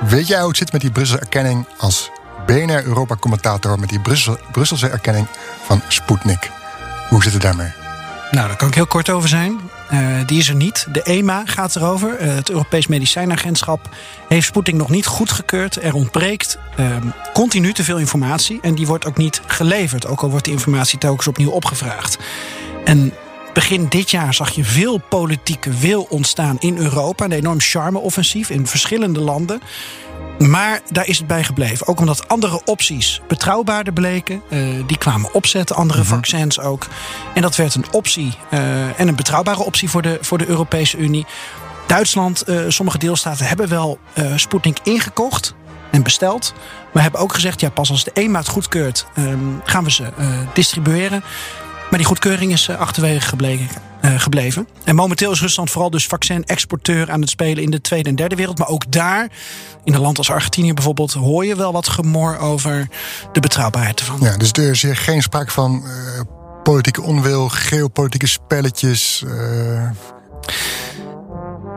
[0.00, 2.10] weet jij hoe het zit met die Brusselse erkenning als
[2.46, 3.78] BNR-Europa-commentator...
[3.78, 5.26] met die Brussel, Brusselse erkenning
[5.64, 6.50] van Sputnik?
[7.08, 7.72] Hoe zit het daarmee?
[8.30, 9.60] Nou, daar kan ik heel kort over zijn.
[9.92, 10.86] Uh, die is er niet.
[10.92, 12.20] De EMA gaat erover.
[12.20, 13.88] Uh, het Europees Medicijnagentschap
[14.28, 15.82] heeft Sputnik nog niet goedgekeurd.
[15.82, 16.96] Er ontbreekt uh,
[17.32, 18.58] continu te veel informatie.
[18.62, 20.06] En die wordt ook niet geleverd.
[20.06, 22.18] Ook al wordt die informatie telkens opnieuw opgevraagd.
[22.84, 23.12] En
[23.52, 27.24] begin dit jaar zag je veel politieke wil ontstaan in Europa.
[27.24, 29.60] Een enorm charme-offensief in verschillende landen.
[30.38, 31.86] Maar daar is het bij gebleven.
[31.86, 34.42] Ook omdat andere opties betrouwbaarder bleken.
[34.48, 36.08] Uh, die kwamen opzetten, andere -hmm.
[36.08, 36.86] vaccins ook.
[37.34, 40.96] En dat werd een optie uh, en een betrouwbare optie voor de, voor de Europese
[40.96, 41.26] Unie.
[41.86, 43.98] Duitsland, uh, sommige deelstaten hebben wel
[44.36, 45.54] Sputnik ingekocht
[45.90, 46.54] en besteld.
[46.92, 49.06] Maar hebben ook gezegd, ja, pas als de EMA het goedkeurt,
[49.64, 50.04] gaan we ze
[50.54, 51.22] distribueren.
[51.90, 53.68] Maar die goedkeuring is achterwege gebleken.
[54.04, 54.68] Uh, gebleven.
[54.84, 58.36] En momenteel is Rusland vooral dus vaccin-exporteur aan het spelen in de tweede en derde
[58.36, 58.58] wereld.
[58.58, 59.28] Maar ook daar,
[59.84, 62.88] in een land als Argentinië bijvoorbeeld, hoor je wel wat gemor over
[63.32, 64.18] de betrouwbaarheid ervan.
[64.20, 66.20] Ja, dus er is hier geen sprake van uh,
[66.62, 69.24] politieke onwil, geopolitieke spelletjes.
[69.26, 69.90] Uh...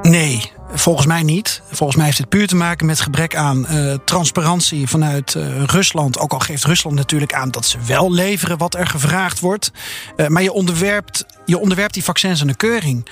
[0.02, 1.62] Nee, Volgens mij niet.
[1.72, 6.20] Volgens mij heeft het puur te maken met gebrek aan uh, transparantie vanuit uh, Rusland.
[6.20, 9.72] Ook al geeft Rusland natuurlijk aan dat ze wel leveren wat er gevraagd wordt.
[10.18, 13.10] Uh, maar je onderwerpt, je onderwerpt die vaccins aan een keuring.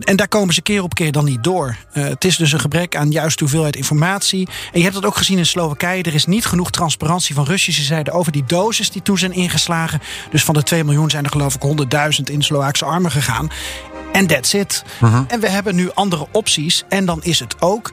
[0.00, 1.76] en daar komen ze keer op keer dan niet door.
[1.90, 4.48] het is dus een gebrek aan juist hoeveelheid informatie.
[4.72, 6.02] En je hebt dat ook gezien in Slowakije.
[6.02, 10.00] Er is niet genoeg transparantie van Russische zijde over die doses die toen zijn ingeslagen.
[10.30, 11.62] Dus van de 2 miljoen zijn er geloof ik
[12.18, 13.50] 100.000 in Slovaakse armen gegaan.
[14.16, 14.84] En that's it.
[15.02, 15.20] Uh -huh.
[15.28, 16.84] En we hebben nu andere opties.
[16.88, 17.92] En dan is het ook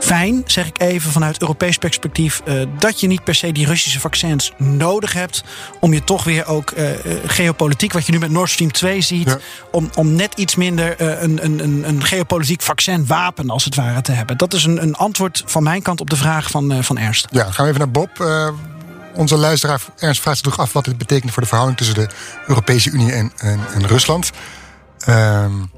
[0.00, 4.00] fijn, zeg ik even vanuit Europees perspectief, uh, dat je niet per se die Russische
[4.00, 5.44] vaccins nodig hebt.
[5.80, 6.88] Om je toch weer ook uh,
[7.26, 9.38] geopolitiek, wat je nu met Nord Stream 2 ziet, ja.
[9.70, 14.12] om, om net iets minder uh, een, een, een geopolitiek vaccinwapen als het ware te
[14.12, 14.36] hebben.
[14.36, 17.26] Dat is een, een antwoord van mijn kant op de vraag van, van Ernst.
[17.30, 18.10] Ja, gaan we even naar Bob.
[19.14, 22.08] onze luisteraar Ernst vraagt zich toch af wat dit betekent voor de verhouding tussen de
[22.46, 24.30] Europese Unie en, en, en Rusland.
[25.06, 25.70] Um,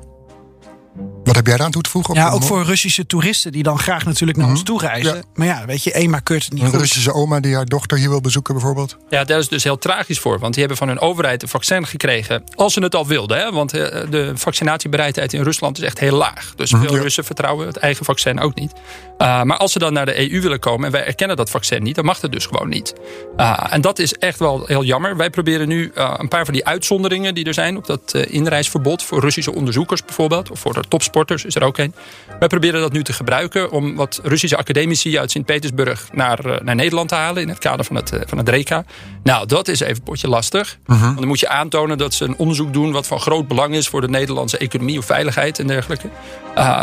[1.24, 2.14] wat heb jij daar aan toe te voegen?
[2.14, 4.60] Ja, ook voor Russische toeristen die dan graag natuurlijk naar mm -hmm.
[4.60, 5.14] ons toe reizen.
[5.14, 5.22] Ja.
[5.34, 6.78] Maar ja, weet je, EMA keurt het niet Een goed.
[6.78, 8.96] Russische oma die haar dochter hier wil bezoeken bijvoorbeeld.
[9.08, 10.38] Ja, daar is dus heel tragisch voor.
[10.38, 12.44] Want die hebben van hun overheid een vaccin gekregen.
[12.54, 13.38] Als ze het al wilden.
[13.38, 13.52] Hè?
[13.52, 16.52] Want de vaccinatiebereidheid in Rusland is echt heel laag.
[16.56, 17.02] Dus veel ja.
[17.02, 18.72] Russen vertrouwen het eigen vaccin ook niet.
[18.72, 21.82] Uh, maar als ze dan naar de EU willen komen en wij erkennen dat vaccin
[21.82, 22.94] niet, dan mag het dus gewoon niet.
[23.36, 25.16] Uh, en dat is echt wel heel jammer.
[25.16, 29.02] Wij proberen nu uh, een paar van die uitzonderingen die er zijn op dat inreisverbod
[29.02, 31.94] voor Russische onderzoekers bijvoorbeeld, of voor de topsporters is er ook een.
[32.38, 37.08] Wij proberen dat nu te gebruiken om wat Russische academici uit Sint-Petersburg naar, naar Nederland
[37.08, 38.84] te halen in het kader van het, van het RECA.
[39.22, 40.78] Nou, dat is even een potje lastig.
[40.86, 41.02] -huh.
[41.02, 43.88] Want dan moet je aantonen dat ze een onderzoek doen wat van groot belang is
[43.88, 46.08] voor de Nederlandse economie of veiligheid en dergelijke.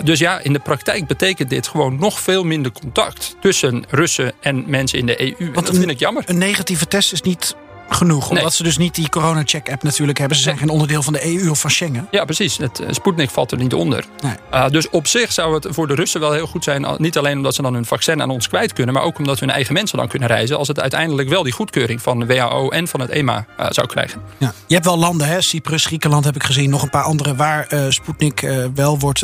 [0.03, 4.63] dus ja, in de praktijk betekent dit gewoon nog veel minder contact tussen Russen en
[4.67, 5.35] mensen in de EU.
[5.37, 6.23] Want en dat een, vind ik jammer.
[6.25, 7.55] Een negatieve test is niet
[7.89, 8.29] genoeg.
[8.29, 8.53] Omdat nee.
[8.53, 10.37] ze dus niet die corona-check-app natuurlijk hebben.
[10.37, 12.07] Ze zijn geen onderdeel van de EU of van Schengen.
[12.11, 12.57] Ja, precies.
[12.57, 14.05] Het Sputnik valt er niet onder.
[14.23, 14.33] Nee.
[14.53, 16.87] Uh, dus op zich zou het voor de Russen wel heel goed zijn.
[16.97, 18.93] Niet alleen omdat ze dan hun vaccin aan ons kwijt kunnen.
[18.93, 20.57] Maar ook omdat hun eigen mensen dan kunnen reizen.
[20.57, 23.87] Als het uiteindelijk wel die goedkeuring van de WHO en van het EMA uh, zou
[23.87, 24.21] krijgen.
[24.37, 24.53] Ja.
[24.67, 25.41] Je hebt wel landen, hè?
[25.41, 26.69] Cyprus, Griekenland heb ik gezien.
[26.69, 29.23] Nog een paar andere waar Sputnik wel wordt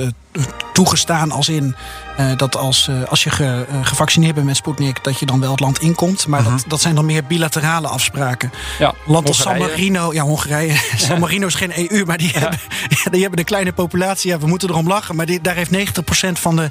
[0.73, 1.75] toegestaan als in
[2.17, 5.39] eh, dat als, eh, als je ge- eh, gevaccineerd bent met Sputnik, dat je dan
[5.39, 6.27] wel het land inkomt.
[6.27, 8.51] Maar dat, dat zijn dan meer bilaterale afspraken.
[8.79, 9.57] Ja, Land als San.
[9.57, 10.75] Marino, ja, Hongarije.
[10.95, 12.59] San Marino is geen EU, maar die, hebben,
[13.11, 14.29] die hebben een kleine populatie.
[14.31, 15.15] Ja, we moeten erom lachen.
[15.15, 16.69] Maar die, daar heeft 90% van de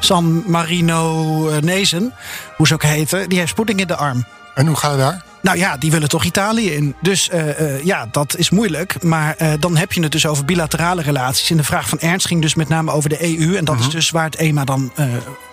[0.00, 2.12] San Marino-nezen,
[2.56, 4.24] hoe ze ook heten, die heeft Sputnik in de arm.
[4.54, 5.22] En hoe gaat het daar?
[5.44, 6.94] Nou ja, die willen toch Italië in.
[7.00, 9.02] Dus eh, eh, ja, dat is moeilijk.
[9.02, 11.50] Maar eh, dan heb je het dus over bilaterale relaties.
[11.50, 13.56] En de vraag van Ernst ging dus met name over de EU.
[13.56, 14.92] En dat is dus waar het EMA dan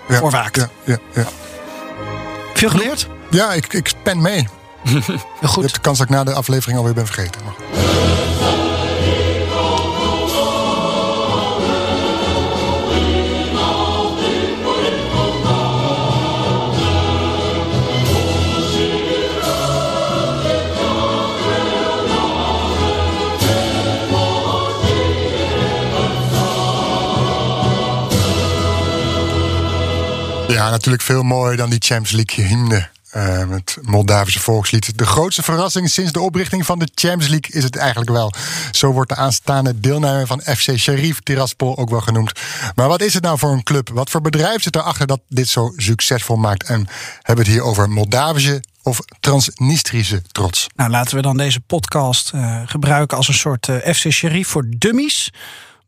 [0.07, 0.55] Ja, voor waakt.
[0.55, 1.25] Ja, ja, ja.
[2.53, 3.07] Veel geleerd?
[3.29, 4.47] ja ik, ik pen mee.
[4.83, 5.01] Heel
[5.41, 5.63] Je goed.
[5.63, 7.41] hebt de kans dat ik na de aflevering alweer ben vergeten.
[7.43, 7.53] Maar
[30.51, 32.89] Ja, natuurlijk veel mooier dan die Champions League hymne.
[33.11, 34.97] eh, het Moldavische volkslied.
[34.97, 38.33] De grootste verrassing sinds de oprichting van de Champions League is het eigenlijk wel.
[38.71, 42.31] Zo wordt de aanstaande deelnemer van FC Sheriff Tiraspol ook wel genoemd.
[42.75, 43.89] Maar wat is het nou voor een club?
[43.93, 46.63] Wat voor bedrijf zit erachter dat dit zo succesvol maakt?
[46.63, 46.87] En
[47.21, 50.67] hebben we het hier over Moldavische of Transnistrische trots?
[50.75, 54.65] Nou, laten we dan deze podcast eh, gebruiken als een soort eh, FC Sheriff voor
[54.77, 55.29] dummies.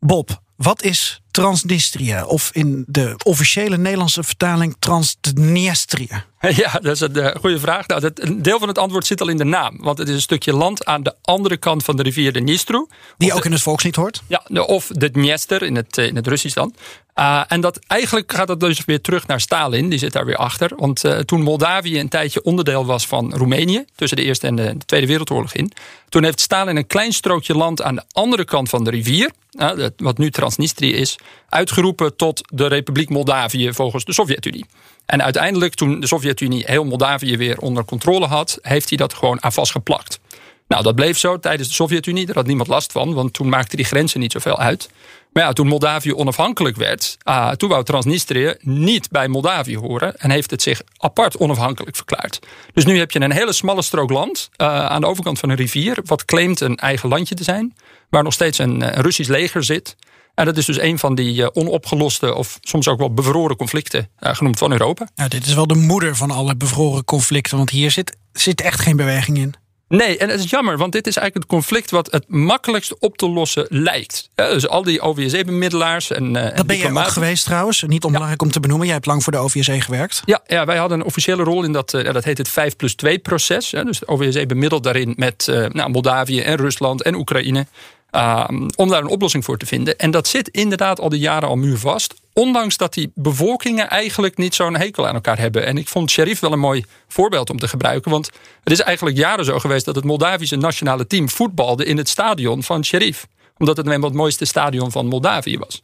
[0.00, 2.22] Bob, wat is Transnistrië?
[2.26, 6.24] Of in de officiële Nederlandse vertaling Transdniestrië?
[6.64, 7.86] Ja, dat is een eh, goede vraag.
[7.86, 9.76] Nou, dat, een deel van het antwoord zit al in de naam.
[9.80, 12.86] Want het is een stukje land aan de andere kant van de rivier de Dnistru.
[13.18, 14.22] Die ook de- in het volkslied hoort.
[14.26, 16.74] Ja, de- of de Dniester in het, eh, in het Russisch dan.
[17.18, 19.88] Uh, en dat, eigenlijk gaat dat dus weer terug naar Stalin.
[19.88, 20.72] Die zit daar weer achter.
[20.76, 23.84] Want uh, toen Moldavië een tijdje onderdeel was van Roemenië...
[23.94, 25.72] tussen de Eerste en de, de Tweede Wereldoorlog in...
[26.08, 29.30] toen heeft Stalin een klein strookje land aan de andere kant van de rivier...
[29.52, 31.16] Uh, wat nu Transnistrië is...
[31.48, 34.66] uitgeroepen tot de Republiek Moldavië volgens de Sovjet-Unie.
[35.06, 38.58] En uiteindelijk, toen de Sovjet-Unie heel Moldavië weer onder controle had...
[38.62, 40.20] heeft hij dat gewoon aan vastgeplakt.
[40.68, 42.26] Nou, dat bleef zo tijdens de Sovjet-Unie.
[42.26, 44.88] Daar had niemand last van, want toen maakten die grenzen niet zoveel uit.
[45.32, 50.30] Maar ja, toen Moldavië onafhankelijk werd, ah, toen wou Transnistrië niet bij Moldavië horen en
[50.30, 52.38] heeft het zich apart onafhankelijk verklaard.
[52.72, 55.56] Dus nu heb je een hele smalle strook land ah, aan de overkant van een
[55.56, 57.76] rivier, wat claimt een eigen landje te zijn,
[58.08, 59.96] waar nog steeds een, eh, een Russisch leger zit.
[60.34, 64.08] En dat is dus een van die eh, onopgeloste of soms ook wel bevroren conflicten
[64.18, 65.08] eh, genoemd van Europa.
[65.14, 67.56] Nou, dit is wel de moeder van alle bevroren conflicten.
[67.56, 69.54] Want hier zit, zit echt geen beweging in.
[69.88, 73.16] Nee, en het is jammer, want dit is eigenlijk het conflict wat het makkelijkst op
[73.16, 74.30] te lossen lijkt.
[74.34, 77.82] Ja, dus al die OVSE-bemiddelaars en, eh, en Dat ben je ook geweest trouwens.
[77.82, 78.86] Niet onbelangrijk om te benoemen.
[78.86, 80.22] Jij hebt lang voor de OVSE gewerkt.
[80.24, 82.94] Ja, ja, wij hadden een officiële rol in dat, ja, dat heet het 5 plus
[82.94, 83.70] 2 proces.
[83.70, 87.66] Dus de OVSE bemiddelt daarin met nou, Moldavië en Rusland en Oekraïne.
[88.14, 88.44] Uh,
[88.76, 89.98] om daar een oplossing voor te vinden.
[89.98, 92.14] En dat zit inderdaad al die jaren al muurvast.
[92.32, 95.66] Ondanks dat die bevolkingen eigenlijk niet zo'n hekel aan elkaar hebben.
[95.66, 98.10] En ik vond Sheriff wel een mooi voorbeeld om te gebruiken.
[98.10, 98.30] Want
[98.64, 102.62] het is eigenlijk jaren zo geweest dat het Moldavische nationale team voetbalde in het stadion
[102.62, 103.26] van Sheriff.
[103.58, 105.80] Omdat het eenmaal het mooiste stadion van Moldavië was.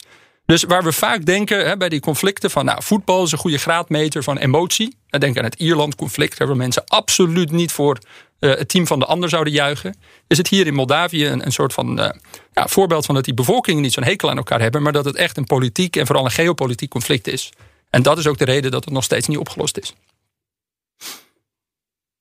[0.46, 3.58] Dus waar we vaak denken hè, bij die conflicten van nou, voetbal is een goede
[3.58, 4.96] graadmeter van emotie.
[5.18, 7.98] Denk aan het Ierland-conflict, waar mensen absoluut niet voor
[8.40, 9.96] uh, het team van de ander zouden juichen.
[10.26, 12.10] Is het hier in Moldavië een, een soort van uh,
[12.52, 15.16] ja, voorbeeld van dat die bevolkingen niet zo'n hekel aan elkaar hebben, maar dat het
[15.16, 17.50] echt een politiek en vooral een geopolitiek conflict is.
[17.90, 19.94] En dat is ook de reden dat het nog steeds niet opgelost is.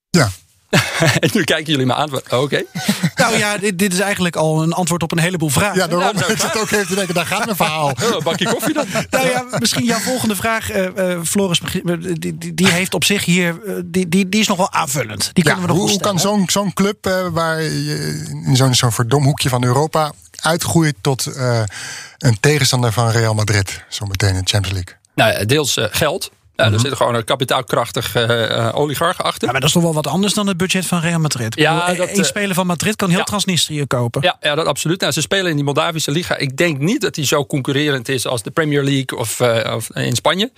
[0.09, 0.29] Ja,
[1.19, 2.15] en nu kijken jullie me aan.
[2.15, 2.35] Oké.
[2.35, 2.65] Okay.
[3.15, 5.77] Nou ja, dit, dit, is eigenlijk al een antwoord op een heleboel vragen.
[5.77, 7.85] Ja, daarom nou, ik zit ook even te denken, daar gaat mijn verhaal.
[7.87, 8.85] Oh, een bakje koffie dan.
[9.09, 13.25] nou ja, misschien jouw volgende vraag, uh, uh, Floris, die, die, die, heeft op zich
[13.25, 15.29] hier, uh, die, die, die is nog wel aanvullend.
[15.33, 18.55] Die ja, kunnen we nog hoe, hoe kan zo'n zo'n club, uh, waar je in
[18.55, 21.61] zo'n zo'n verdom hoekje van Europa uitgroeit tot uh,
[22.17, 24.95] een tegenstander van Real Madrid, zo meteen in de Champions League?
[25.15, 26.31] Nou, deels uh, geld.
[26.59, 29.45] Ja, er zit gewoon een kapitaalkrachtig uh, oligarch achter.
[29.45, 31.55] Ja, maar dat is toch wel wat anders dan het budget van Real Madrid.
[31.55, 33.23] Ja, bedoel, dat, een speler van Madrid kan heel ja.
[33.23, 34.21] Transnistrië kopen.
[34.21, 35.01] Ja, ja, dat absoluut.
[35.01, 36.37] Nou, ze spelen in die Moldavische liga.
[36.37, 39.89] Ik denk niet dat die zo concurrerend is als de Premier League of, uh, of
[39.95, 40.51] in Spanje.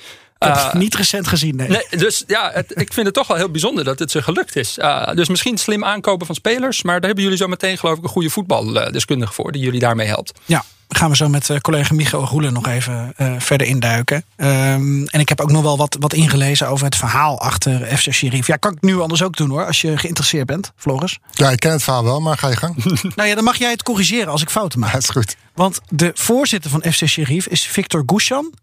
[0.45, 1.67] Uh, niet recent gezien, nee.
[1.67, 4.55] nee dus ja, het, ik vind het toch wel heel bijzonder dat het ze gelukt
[4.55, 4.77] is.
[4.77, 6.83] Uh, dus misschien slim aankopen van spelers.
[6.83, 9.51] Maar daar hebben jullie zo meteen geloof ik een goede voetbaldeskundige voor.
[9.51, 10.39] Die jullie daarmee helpt.
[10.45, 10.63] Ja,
[10.95, 14.23] gaan we zo met uh, collega Michael Roelen nog even uh, verder induiken.
[14.37, 18.11] Um, en ik heb ook nog wel wat, wat ingelezen over het verhaal achter FC
[18.11, 18.47] Sheriff.
[18.47, 21.19] Ja, kan ik nu anders ook doen hoor, als je geïnteresseerd bent, Floris.
[21.31, 22.75] Ja, ik ken het verhaal wel, maar ga je gang.
[23.15, 24.91] nou ja, dan mag jij het corrigeren als ik fouten maak.
[24.91, 25.35] Ja, is goed.
[25.53, 28.53] Want de voorzitter van FC Sheriff is Victor Gushan,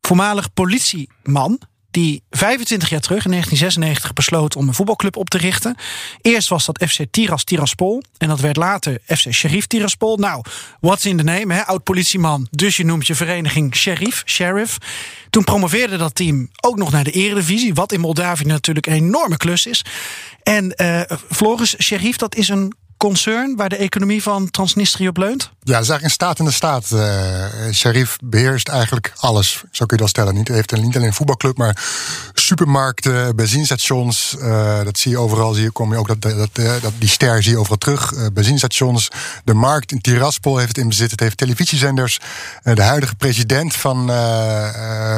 [0.00, 1.60] voormalig politieman.
[1.94, 5.76] Die 25 jaar terug, in 1996, besloot om een voetbalclub op te richten.
[6.20, 8.02] Eerst was dat FC Tiras Tiraspol.
[8.18, 10.16] En dat werd later FC Sheriff Tiraspol.
[10.16, 10.42] Nou,
[10.80, 11.66] what's in the name, hè?
[11.66, 12.46] Oud-politieman.
[12.50, 14.22] Dus je noemt je vereniging Sheriff.
[14.26, 14.78] Sheriff.
[15.30, 17.74] Toen promoveerde dat team ook nog naar de Eredivisie.
[17.74, 19.84] Wat in Moldavië natuurlijk een enorme klus is.
[20.42, 25.52] En uh, Floris Sheriff, dat is een concern waar de economie van Transnistrië op leunt?
[25.66, 26.90] Ja, dat is eigenlijk een staat in de staat.
[26.92, 30.34] Uh, Sharif beheerst eigenlijk alles, zo kun je dat stellen.
[30.34, 31.84] Niet, heeft niet alleen een voetbalclub, maar
[32.34, 34.36] supermarkten, benzinestations.
[34.38, 35.52] Uh, dat zie je overal.
[35.52, 38.12] Zie je, kom je ook dat, dat, dat, die ster zie je overal terug.
[38.12, 38.26] Uh.
[39.44, 41.10] De markt in Tiraspol heeft het in bezit.
[41.10, 42.20] Het heeft televisiezenders.
[42.62, 44.10] de huidige president van,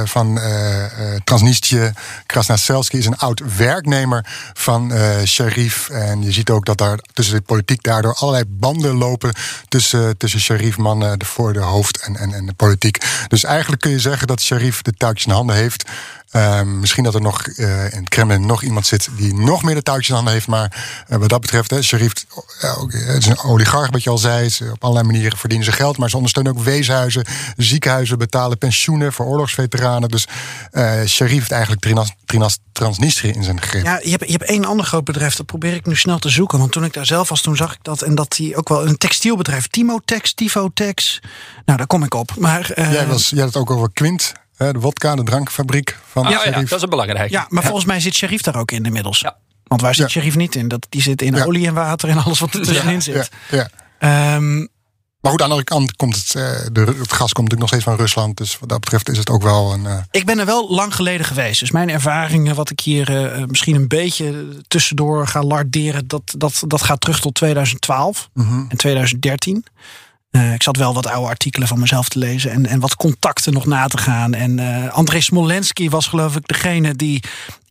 [0.04, 0.40] van
[1.24, 1.92] Transnistrië,
[2.26, 4.92] Krasnaselski, is een oud werknemer van
[5.24, 5.88] Sharif.
[5.88, 9.34] En je ziet ook dat daar tussen de politiek daardoor allerlei banden lopen
[9.68, 13.04] tussen, tussen Sharif, mannen voor de hoofd en, en, en de politiek.
[13.28, 15.90] Dus eigenlijk kun je zeggen dat Sharif de touwtjes in handen heeft.
[16.30, 19.74] Ehm, misschien dat er nog uh, in het Kremlin nog iemand zit die nog meer
[19.74, 20.46] de touwtjes handen heeft.
[20.46, 22.12] Maar uh, wat dat betreft, hè, Sharif
[22.88, 24.48] het is een oligarch, wat je al zei.
[24.48, 25.98] Ze, op allerlei manieren verdienen ze geld.
[25.98, 27.24] Maar ze ondersteunen ook weeshuizen,
[27.56, 30.08] ziekenhuizen, betalen pensioenen voor oorlogsveteranen.
[30.08, 30.26] Dus
[31.06, 33.84] Sharif heeft eigenlijk Trinas, Trinas, Transnistrië in zijn greep.
[33.84, 36.28] Ja, je hebt, je hebt één ander groot bedrijf, dat probeer ik nu snel te
[36.28, 36.58] zoeken.
[36.58, 38.02] Want toen ik daar zelf was, toen zag ik dat.
[38.02, 41.20] En dat die ook wel een textielbedrijf, Timotex, Tifotex.
[41.64, 42.36] Nou, daar kom ik op.
[42.38, 44.32] Maar, jij, was, jij had het ook over Quint.
[44.56, 47.30] De wodka, de drankfabriek van ja, ja, dat is belangrijk.
[47.30, 49.20] Ja, maar volgens mij zit Sheriff daar ook in inmiddels.
[49.20, 49.36] Ja.
[49.64, 50.68] Want waar zit Sheriff niet in?
[50.68, 53.30] Dat, die zit in olie en water en alles wat er tussenin zit.
[53.50, 54.68] Ja, um,
[55.26, 56.32] maar goed, aan de andere kant komt het,
[56.74, 58.36] de, het gas komt natuurlijk nog steeds van Rusland.
[58.36, 59.84] Dus wat dat betreft is het ook wel een.
[59.84, 59.98] Uh...
[60.10, 61.60] Ik ben er wel lang geleden geweest.
[61.60, 66.62] Dus mijn ervaringen, wat ik hier uh, misschien een beetje tussendoor ga larderen, dat, dat,
[66.66, 68.66] dat gaat terug tot 2012 mm -hmm.
[68.68, 69.64] en 2013.
[70.36, 73.52] Uh, ik zat wel wat oude artikelen van mezelf te lezen en, en wat contacten
[73.52, 74.34] nog na te gaan.
[74.34, 77.22] En uh, André Smolensky was geloof ik degene die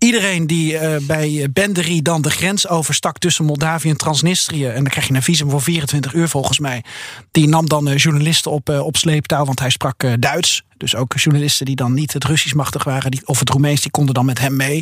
[0.06, 4.65] iedereen die uh, bij Bendery dan de grens overstak tussen Moldavië en Transnistrië.
[4.65, 6.84] En dan krijg je een visum voor 24 uur volgens mij.
[7.32, 10.63] Die nam dan journalisten op, op sleeptouw, want hij sprak Duits.
[10.78, 13.91] Dus ook journalisten die dan niet het Russisch machtig waren, die, of het Roemeens, die
[13.91, 14.82] konden dan met hem mee.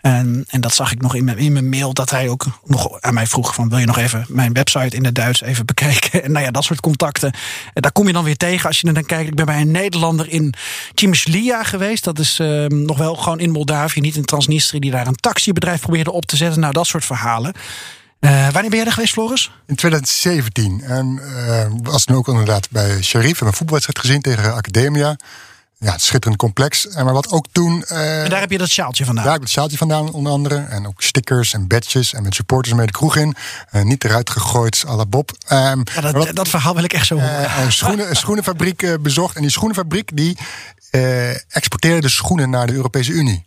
[0.00, 3.26] En, en dat zag ik nog in mijn, mail, dat hij ook nog aan mij
[3.26, 6.10] vroeg: van wil je nog even mijn website in het Duits even bekijken?
[6.22, 7.32] En nou ja, dat soort contacten.
[7.74, 9.28] En daar kom je dan weer tegen als je dan kijkt.
[9.28, 10.54] Ik ben bij een Nederlander in
[10.94, 12.04] Cimeslia geweest.
[12.04, 15.80] Dat is uh, nog wel gewoon in Moldavië, niet in Transnistrië, die daar een taxibedrijf
[15.80, 16.60] probeerde op te zetten.
[16.60, 17.54] Nou, dat soort verhalen.
[18.20, 19.50] Uh, wanneer ben jij er geweest, Floris?
[19.66, 20.82] In 2017.
[20.82, 23.40] En uh, was nu ook inderdaad bij Sharif.
[23.40, 25.16] en een voetbalwedstrijd gezien tegen Academia.
[25.78, 26.88] Ja, schitterend complex.
[26.88, 27.84] En maar wat ook toen.
[27.88, 29.24] Uh, en daar heb je dat sjaaltje vandaan?
[29.24, 30.56] Daar heb ik het sjaaltje vandaan, onder andere.
[30.56, 32.14] En ook stickers en badges.
[32.14, 33.34] En met supporters mee de kroeg in.
[33.72, 35.30] Uh, niet eruit gegooid, à la Bob.
[35.30, 35.38] Um,
[35.94, 37.40] ja, dat, wat, dat, verhaal wil ik echt zo horen.
[37.40, 39.36] Uh, een, schoenen, een schoenenfabriek bezocht.
[39.36, 40.38] En die schoenenfabriek die
[41.48, 43.44] exporteerde de schoenen naar de Europese Unie.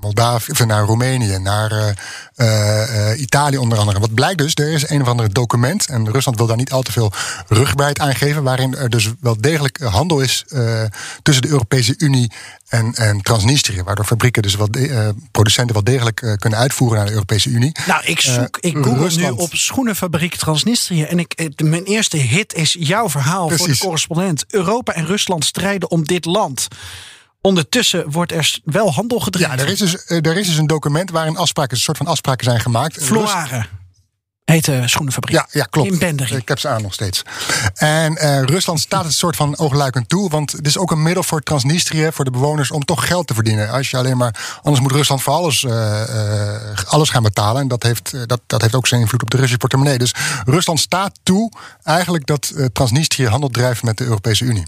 [0.00, 1.88] Moldavië, of naar Roemenië, naar uh,
[2.36, 4.00] uh, Italië onder andere.
[4.00, 6.82] Wat blijkt dus, er is een of ander document, en Rusland wil daar niet al
[6.82, 7.12] te veel
[7.48, 10.82] rugbaarheid aan geven, waarin er dus wel degelijk handel is uh,
[11.22, 12.32] tussen de Europese Unie
[12.68, 13.82] en, en Transnistrië.
[13.82, 17.76] Waardoor fabrieken, dus wat de, producenten wel degelijk kunnen uitvoeren naar de Europese Unie.
[17.86, 19.36] Nou, ik zoek, ik google Rusland.
[19.36, 21.02] nu op schoenenfabriek Transnistrië.
[21.02, 23.66] En ik, mijn eerste hit is jouw verhaal Precies.
[23.66, 24.44] voor de correspondent.
[24.48, 26.68] Europa en Rusland strijden om dit land.
[27.40, 29.56] Ondertussen wordt er wel handel gedreven.
[29.56, 32.44] Ja, er is, dus, er is dus een document waarin afspraken, een soort van afspraken
[32.44, 33.04] zijn gemaakt.
[33.04, 33.66] Floire
[34.52, 35.34] heet de schoenenfabriek.
[35.34, 35.92] Ja, ja klopt.
[35.92, 36.36] In Bendery.
[36.36, 37.22] Ik heb ze aan nog steeds.
[37.74, 40.30] En uh, Rusland staat het soort van oogluikend toe.
[40.30, 43.34] Want het is ook een middel voor Transnistrië, voor de bewoners, om toch geld te
[43.34, 43.70] verdienen.
[43.70, 44.58] Als je alleen maar.
[44.62, 47.62] Anders moet Rusland voor alles, uh, uh, alles gaan betalen.
[47.62, 49.98] En dat heeft, dat, dat heeft ook zijn invloed op de Russische portemonnee.
[49.98, 54.66] Dus Rusland staat toe eigenlijk dat Transnistrië handel drijft met de Europese Unie.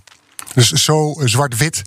[0.55, 1.83] Dus zo zwart-wit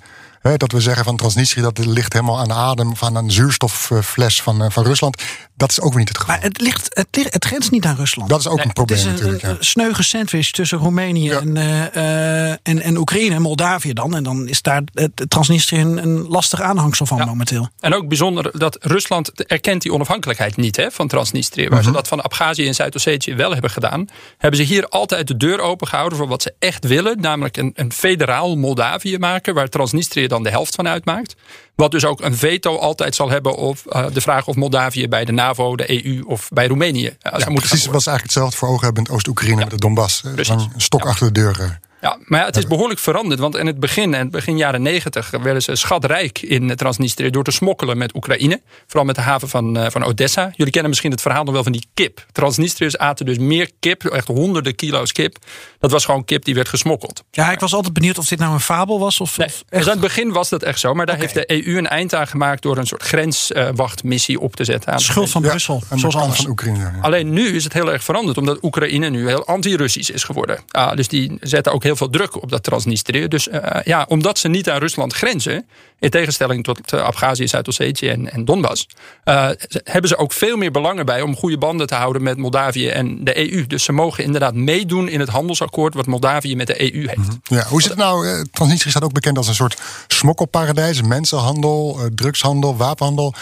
[0.52, 4.62] dat we zeggen van Transnistrië, dat ligt helemaal aan de adem van een zuurstoffles van,
[4.62, 5.22] eh, van Rusland.
[5.56, 6.34] Dat is ook weer niet het geval.
[6.34, 8.28] Maar het, ligt, het, ligt, het grenst niet aan Rusland.
[8.28, 9.42] Dat is ook een probleem het is natuurlijk.
[9.42, 14.16] Een, een sneuge sandwich tussen Roemenië en, uh, en, en Oekraïne en Moldavië dan.
[14.16, 17.68] En dan is daar het Transnistrië een, een lastig aanhangsel van momenteel.
[17.80, 21.68] En ook bijzonder dat Rusland erkent die onafhankelijkheid niet hè, van Transnistrië.
[21.68, 21.96] Waar ze mhm.
[21.96, 24.08] dat van Abhazie en Zuid-Ossetië wel hebben gedaan.
[24.38, 27.20] Hebben ze hier altijd de deur open gehouden voor wat ze echt willen.
[27.20, 29.54] Namelijk een, een federaal Moldavië maken.
[29.54, 31.34] Waar Transnistrië dan de helft van uitmaakt.
[31.74, 35.24] Wat dus ook een veto altijd zal hebben op uh, de vraag of Moldavië bij
[35.24, 37.06] de NAVO, de EU of bij Roemenië.
[37.06, 39.60] Uh, ja, precies, was eigenlijk hetzelfde voor ogen hebben in Oost-Oekraïne ja.
[39.60, 40.22] met de Donbass.
[40.24, 41.80] Een stok achter de deur.
[42.04, 43.40] Ja, maar ja, het is behoorlijk veranderd.
[43.40, 47.50] Want in het begin, in begin jaren negentig, werden ze schatrijk in Transnistrië door te
[47.50, 48.60] smokkelen met Oekraïne.
[48.86, 50.50] Vooral met de haven van, uh, van Odessa.
[50.56, 52.26] Jullie kennen misschien het verhaal nog wel van die kip.
[52.32, 55.36] Transnistriërs aten dus meer kip, echt honderden kilo's kip.
[55.78, 57.22] Dat was gewoon kip die werd gesmokkeld.
[57.30, 59.20] Ja, ik was altijd benieuwd of dit nou een fabel was.
[59.20, 60.94] Of, nee, of dus aan het begin was dat echt zo.
[60.94, 64.64] Maar daar heeft de EU een eind aan gemaakt door een soort grenswachtmissie op te
[64.64, 64.92] zetten.
[64.92, 66.36] Aan schuld van Ja, Brussel, zoals alles.
[66.36, 66.78] van Oekraïne.
[66.78, 66.92] ja.
[67.00, 70.58] Alleen nu is het heel erg veranderd, omdat Oekraïne nu heel anti-Russisch is geworden.
[70.70, 73.28] Ah, dus die zetten ook heel veel druk op dat Transnistrië.
[73.28, 75.66] Dus eh, ja, omdat ze niet aan Rusland grenzen,
[75.98, 78.86] in tegenstelling tot uh, Abhazie, Zuid-Ossetië en, en Donbass,
[79.24, 79.48] eh,
[79.84, 83.24] hebben ze ook veel meer belangen bij om goede banden te houden met Moldavië en
[83.24, 83.66] de EU.
[83.66, 87.38] Dus ze mogen inderdaad meedoen in het handelsakkoord wat Moldavië met de EU heeft.
[87.42, 88.28] Ja, hoe zit het nou?
[88.28, 91.02] eh, Transnistrië staat ook bekend als een soort smokkelparadijs.
[91.02, 93.34] Mensenhandel, eh, drugshandel, wapenhandel.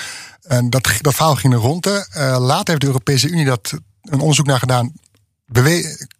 [0.42, 1.86] En dat, dat verhaal ging er rond.
[1.86, 4.92] Eh, later heeft de Europese Unie dat een onderzoek naar gedaan.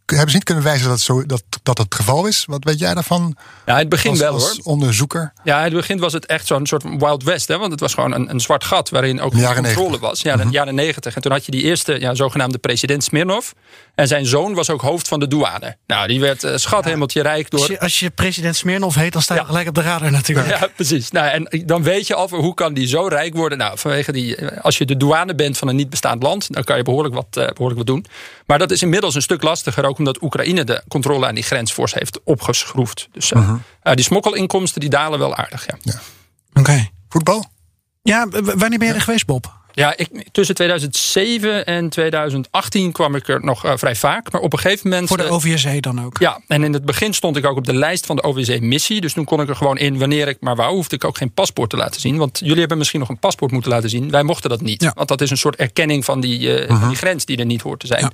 [0.07, 2.45] Hebben ze niet kunnen wijzen dat, het zo, dat, dat het geval is?
[2.47, 3.37] Wat weet jij daarvan?
[3.67, 4.73] Ja, in het begin Als, wel als hoor.
[4.73, 5.33] onderzoeker.
[5.45, 7.49] Ja, in het begin was het echt zo'n soort Wild West.
[7.49, 7.59] Hè?
[7.59, 10.01] Want het was gewoon een, een zwart gat waarin ook De geen controle 90.
[10.01, 10.21] was.
[10.23, 11.15] Ja, de jaren negentig.
[11.17, 13.51] En toen had je die eerste ja, zogenaamde president Smirnov.
[13.95, 15.77] En zijn zoon was ook hoofd van de douane.
[15.87, 17.61] Nou, die werd uh, schat hemeltje rijk door...
[17.61, 19.47] Als je, als je president Smirnov heet, dan sta je Ja.
[19.47, 20.49] gelijk op de radar natuurlijk.
[20.49, 21.11] Ja, precies.
[21.11, 23.59] Nou, en dan weet je al van hoe kan die zo rijk worden.
[23.59, 26.65] Nou, vanwege die, eh, als je de douane bent van een niet bestaand land, dan
[26.65, 28.07] kan je behoorlijk wat, eh, behoorlijk wat doen.
[28.47, 31.73] Maar dat is inmiddels een stuk lastiger, ook omdat Oekraïne de controle aan die grens
[31.73, 33.09] fors heeft opgeschroefd.
[33.13, 33.53] Dus eh,
[33.83, 35.67] eh, die smokkelinkomsten die dalen wel aardig.
[35.83, 35.95] Ja,
[36.55, 36.89] Oké.
[37.09, 37.45] Voetbal?
[38.03, 39.61] Ja, wanneer ben je er geweest, Bob?
[39.73, 44.33] Ja ik, tussen 2007 en 2018 kwam ik er nog eh, vrij vaak.
[44.33, 45.09] Maar op een gegeven moment.
[45.09, 46.19] Voor de eh, OVSE dan ook.
[46.19, 49.01] Ja, en in het begin stond ik ook op de lijst van de OWC-missie.
[49.01, 50.75] Dus toen kon ik er gewoon in wanneer ik maar wou.
[50.75, 52.17] Hoefde ik ook geen paspoort te laten zien.
[52.17, 54.11] Want jullie hebben misschien nog een paspoort moeten laten zien.
[54.11, 54.83] Wij mochten dat niet.
[54.83, 54.93] Ja.
[54.95, 57.63] Want dat is een soort erkenning van die, eh, van die grens die er niet
[57.63, 58.01] hoort te zijn.
[58.01, 58.11] Ja.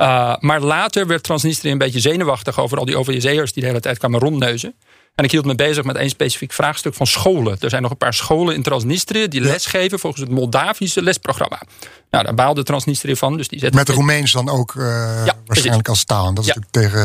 [0.00, 3.80] Uh, maar later werd Transnistrië een beetje zenuwachtig over al die OVSE'ers die de hele
[3.80, 4.74] tijd kwamen rondneuzen.
[5.18, 7.56] En ik hield me bezig met één specifiek vraagstuk van scholen.
[7.60, 11.62] Er zijn nog een paar scholen in Transnistrië die lesgeven volgens het Moldavische lesprogramma.
[12.10, 13.36] Nou, daar baalde Transnistrië van.
[13.36, 15.86] Dus die Met Roemeens dan ook eh, waarschijnlijk precies.
[15.88, 16.26] als taal.
[16.26, 16.56] En dat is Ja.
[16.60, 17.04] natuurlijk tegen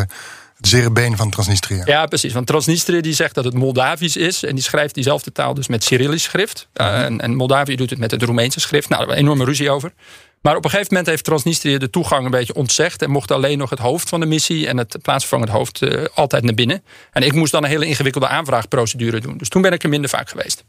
[0.57, 1.81] het zere been van Transnistrië.
[1.85, 2.33] Ja, precies.
[2.33, 4.43] Want Transnistrië die zegt dat het Moldavisch is.
[4.43, 6.67] En die schrijft diezelfde taal dus met Cyrillisch schrift.
[6.73, 8.89] Uh, en, en Moldavië doet het met het Roemeense schrift.
[8.89, 9.93] Nou, daar hebben we enorme ruzie over.
[10.43, 13.01] Maar op een gegeven moment heeft Transnistrië de toegang een beetje ontzegd.
[13.01, 16.43] En mocht alleen nog het hoofd van de missie en het plaatsvervangend hoofd uh, altijd
[16.43, 16.83] naar binnen.
[17.11, 19.37] En ik moest dan een hele ingewikkelde aanvraagprocedure doen.
[19.37, 20.63] Dus toen ben ik er minder vaak geweest.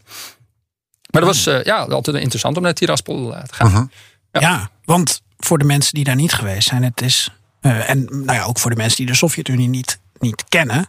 [1.11, 3.71] Maar dat was uh, ja, altijd interessant om naar Tiraspol uh, te gaan.
[3.71, 3.85] Mhm.
[4.33, 4.41] Ja.
[4.41, 7.31] ja, want voor de mensen die daar niet geweest zijn, het is.
[7.61, 10.87] En nou ja, ook voor de mensen die de Sovjet-Unie niet, niet kennen.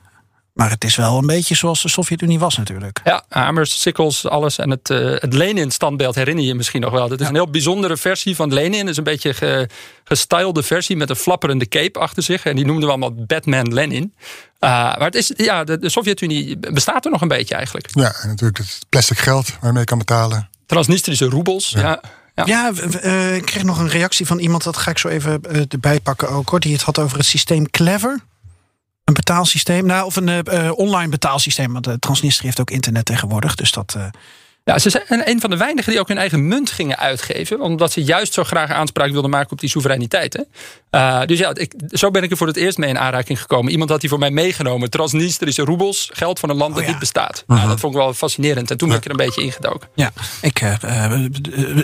[0.56, 3.02] Maar het is wel een beetje zoals de Sovjet-Unie was natuurlijk.
[3.04, 4.58] Ja, hamers, sikkels, alles.
[4.58, 7.08] En het, uh, het Lenin-standbeeld herinner je, je misschien nog wel.
[7.08, 7.30] Dat is ja.
[7.30, 8.80] een heel bijzondere versie van Lenin.
[8.80, 9.70] Het is een beetje ge,
[10.04, 12.46] gestylede versie met een flapperende cape achter zich.
[12.46, 14.14] En die noemden we allemaal Batman Lenin.
[14.14, 17.88] Uh, maar het is, ja, de, de Sovjet-Unie bestaat er nog een beetje eigenlijk.
[17.94, 20.50] Ja, en natuurlijk het plastic geld waarmee je kan betalen.
[20.66, 21.82] Transnistrische roebels, ja.
[21.82, 22.02] ja.
[22.36, 22.72] Ja, ja
[23.04, 26.00] uh, ik kreeg nog een reactie van iemand, dat ga ik zo even uh, erbij
[26.00, 26.60] pakken ook hoor.
[26.60, 28.20] Die het had over het systeem Clever.
[29.06, 31.74] Een betaalsysteem, nou, of een uh, online betaalsysteem.
[31.74, 33.56] Want uh, Transnistrië heeft ook internet tegenwoordig.
[33.56, 33.98] Dus dat.
[34.68, 37.62] Ja, ze zijn een van de weinigen die ook hun eigen munt gingen uitgeven.
[37.62, 40.34] Omdat ze juist zo graag aanspraak wilden maken op die soevereiniteit.
[40.34, 40.42] Hè?
[40.92, 43.72] Uh, dus ja, ik, zo ben ik er voor het eerst mee in aanraking gekomen.
[43.72, 44.90] Iemand had die voor mij meegenomen.
[44.90, 46.92] Transnistrische roebels, geld van een land dat oh, ja.
[46.92, 47.38] niet bestaat.
[47.38, 47.58] Uh -huh.
[47.58, 48.72] nou, dat vond ik wel fascinerend.
[48.72, 49.90] En toen ben ik er een beetje ingedoken.
[49.96, 50.74] Ja, ik uh,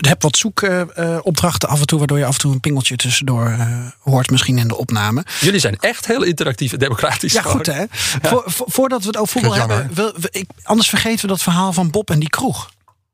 [0.02, 1.98] heb wat zoekopdrachten af en toe.
[1.98, 4.30] Waardoor je af en toe een pingeltje tussendoor eh, hoort.
[4.30, 5.26] Misschien in de opname.
[5.40, 7.34] Jullie zijn echt heel interactief en democratisch.
[7.34, 7.80] Ja, goed hè.
[7.80, 7.88] Ja.
[8.22, 9.90] Vo vo voordat we het over voetbal hebben.
[9.94, 12.71] We, ik, anders vergeten we dat verhaal van Bob en die kroeg.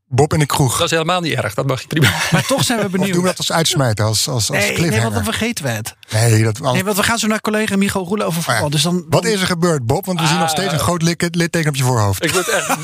[0.10, 0.78] Bob in de kroeg.
[0.78, 2.13] Dat is helemaal niet erg, dat mag je prima.
[2.32, 3.10] Maar toch zijn we benieuwd.
[3.10, 5.70] Of doen we dat als uitsmijten, als, als, als nee, nee, want dan vergeten we
[5.70, 5.96] het.
[6.12, 6.74] Nee, dat, als...
[6.74, 8.63] nee, want we gaan zo naar collega Micho Roelen over voetbal.
[8.63, 8.70] Ja.
[8.70, 9.06] Dus dan, dan...
[9.10, 10.06] Wat is er gebeurd, Bob?
[10.06, 12.24] Want we ah, zien nog steeds een groot litteken op je voorhoofd.
[12.24, 12.78] Ik word echt,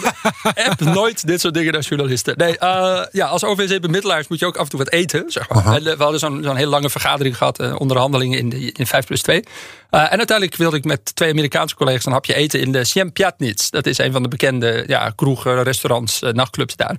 [0.54, 2.38] echt nooit dit soort dingen naar journalisten.
[2.38, 5.24] Nee, uh, ja, als OVC-bemiddelaars moet je ook af en toe wat eten.
[5.28, 5.58] Zeg maar.
[5.58, 5.84] uh -huh.
[5.84, 9.22] We hadden zo'n zo'n heel lange vergadering gehad, uh, onderhandelingen in, de, in 5 plus
[9.22, 9.38] 2.
[9.40, 13.70] Uh, en uiteindelijk wilde ik met twee Amerikaanse collega's een hapje eten in de Siempiatnits.
[13.70, 16.96] Dat is een van de bekende ja, kroegen, restaurants, nachtclubs daar.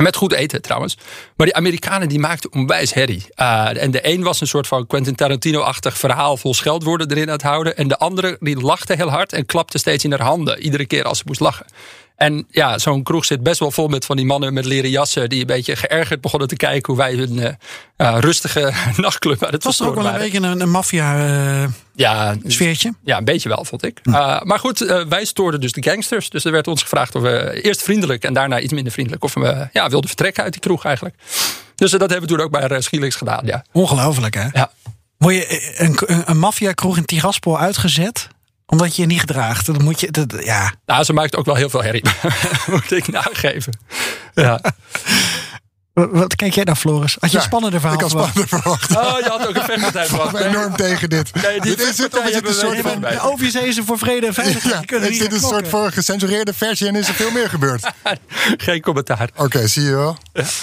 [0.00, 0.96] Met goed eten trouwens.
[1.36, 3.26] Maar die Amerikanen die maakten onwijs herrie.
[3.36, 7.32] Uh, en de een was een soort van Quentin Tarantino-achtig verhaal vol scheldwoorden erin aan
[7.32, 7.76] het houden.
[7.76, 10.58] En de andere die lachte heel hard en klapte steeds in haar handen.
[10.58, 11.66] Iedere keer als ze moest lachen.
[12.20, 15.28] En ja, zo'n kroeg zit best wel vol met van die mannen met leren jassen.
[15.28, 17.48] die een beetje geërgerd begonnen te kijken hoe wij hun uh,
[17.96, 21.16] uh, rustige nachtclub uit het was ook wel een beetje een, een maffia.
[21.16, 22.34] Uh, ja.
[23.04, 23.98] Ja, een beetje wel, vond ik.
[24.02, 24.10] Hm.
[24.42, 26.30] maar goed, wij stoorden dus de gangsters.
[26.30, 29.24] Dus er werd ons gevraagd of we eerst vriendelijk en daarna iets minder vriendelijk.
[29.24, 31.14] of we ja, wilden vertrekken uit die kroeg eigenlijk.
[31.74, 33.46] Dus dat hebben we toen ook bij Schielix gedaan.
[33.46, 33.64] Ja.
[33.72, 34.46] Ongelooflijk, hè?
[34.52, 34.70] Ja.
[35.18, 38.28] Word je een, een, een maffia-kroeg in Tiraspol uitgezet?
[38.70, 39.66] Omdat je je niet gedraagt.
[39.66, 40.72] Dan moet je, dat, ja.
[40.86, 42.04] Nou, ze maakt ook wel heel veel herrie.
[42.70, 43.78] Moet ik nageven.
[44.34, 44.60] Ja.
[46.08, 47.16] Wat- kijk jij dan, Floris?
[47.20, 48.90] Had je een spannender verhaal Ik had spannender verwacht.
[48.96, 50.32] Oh, je had ook een vechtpartij Ik verwacht.
[50.32, 51.34] ben enorm tegen dit.
[51.42, 53.00] Nee, dit is het, of is het een soort van...
[53.00, 54.74] De OVC is er voor vrede en veiligheid.
[54.74, 57.90] Ja, kunnen is dit een soort voor gecensureerde versie en is er veel meer gebeurd?
[58.56, 59.30] Geen commentaar.
[59.36, 60.16] Oké, zie je wel.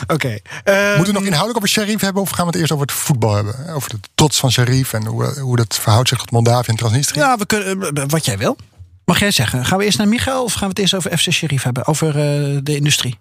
[0.08, 0.38] Oké.
[0.64, 2.96] eh, Moeten we nog inhoudelijk over Sharif hebben of gaan we het eerst over het
[2.96, 3.70] voetbal hebben?
[3.74, 7.20] Over de trots van Sharif en hoe, hoe dat verhoudt zich tot Moldavië en Transnistrië?
[7.20, 8.58] Ja, we kunnen, eh, wat jij wil.
[9.06, 9.66] Mag jij zeggen?
[9.66, 11.88] Gaan we eerst naar Michael of gaan we het eerst over FC Sheriff hebben?
[11.88, 13.18] Over eh, de industrie?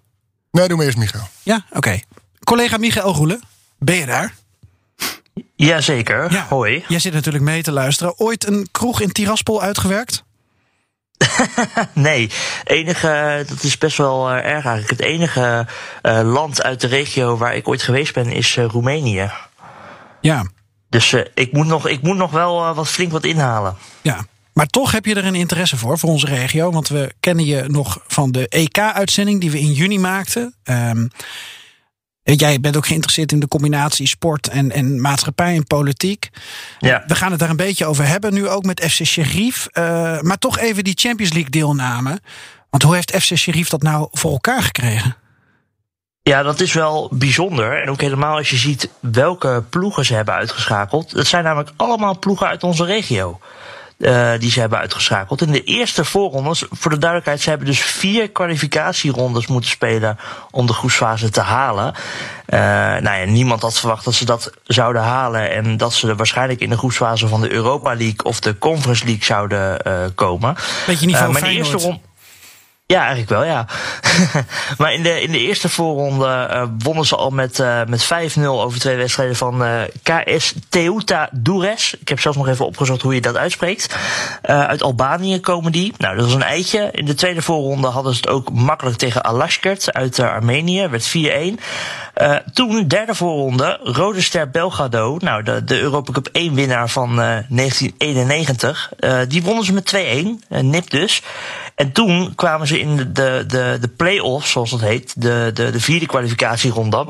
[0.51, 1.27] Nee, doe maar eerst Michael.
[1.43, 1.99] Ja, oké.
[2.43, 3.41] Collega Michael Roelen,
[3.79, 4.33] ben je daar?
[5.55, 6.45] Jazeker, Ja.
[6.49, 6.83] hoi.
[6.87, 8.19] Jij zit natuurlijk mee te luisteren.
[8.19, 10.23] Ooit een kroeg in Tiraspol uitgewerkt?
[11.93, 12.29] Nee,
[12.63, 14.89] enige, dat is best wel eh, erg eigenlijk.
[14.89, 15.67] Het enige
[16.01, 19.31] eh, land uit de regio waar ik ooit geweest ben is eh, Roemenië.
[20.21, 20.45] Ja.
[20.89, 23.75] Dus ik, moet nog, ik moet nog wel wat flink wat inhalen.
[24.01, 24.25] Ja.
[24.57, 26.71] Maar toch heb je er een interesse voor, voor onze regio.
[26.71, 30.55] Want we kennen je nog van de EK-uitzending die we in juni maakten.
[30.63, 31.07] Ehm,
[32.23, 36.29] jij bent ook geïnteresseerd in de combinatie sport en, en maatschappij en politiek.
[36.79, 37.03] Ja.
[37.07, 39.67] We gaan het daar een beetje over hebben, nu ook met FC Sheriff.
[39.71, 42.19] Eh, maar toch even die Champions League deelname.
[42.69, 45.15] Want hoe heeft FC Sheriff dat nou voor elkaar gekregen?
[46.21, 47.81] Ja, dat is wel bijzonder.
[47.81, 51.11] En ook helemaal als je ziet welke ploegen ze hebben uitgeschakeld.
[51.11, 53.39] Dat zijn namelijk allemaal ploegen uit onze regio.
[53.97, 55.41] Eh, die ze hebben uitgeschakeld.
[55.41, 60.17] In de eerste voorrondes, voor de duidelijkheid, ze hebben dus vier kwalificatierondes moeten spelen
[60.51, 61.93] om de groepsfase te halen.
[62.45, 62.59] Eh,
[62.99, 66.59] nou ja, niemand had verwacht dat ze dat zouden halen en dat ze er waarschijnlijk
[66.59, 70.55] in de groepsfase van de Europa League of de Conference League zouden eh, komen.
[70.87, 71.67] Beetje maar in de Feyenoord.
[71.67, 72.06] eerste ronde.
[72.93, 73.65] Ja, eigenlijk wel, ja.
[74.77, 78.05] maar in de, in de eerste voorronde eh, wonnen ze al met, eh, met
[78.37, 81.95] 5-0 over twee wedstrijden van eh, KS Teuta Dures.
[81.99, 83.95] Ik heb zelfs nog even opgezocht hoe je dat uitspreekt.
[84.41, 85.93] Uit Albanië komen die.
[85.97, 86.89] Nou, dat was een eitje.
[86.91, 90.87] In de tweede voorronde hadden ze het ook makkelijk tegen Alashkert uit Armenië.
[90.87, 91.59] Werd 4-1.
[92.17, 95.17] Eh, toen, derde voorronde, Rode Ster Belgrado.
[95.19, 97.15] Nou, de, de Europa Cup 1 winnaar van eh,
[97.49, 98.91] 1991.
[98.99, 100.45] eh, die wonnen ze met 2-1.
[100.49, 101.21] eh, nip dus.
[101.77, 105.21] En toen kwamen ze in de, de, de, play-offs, zoals dat heet.
[105.21, 107.05] De, de, de vierde kwalificatieronde.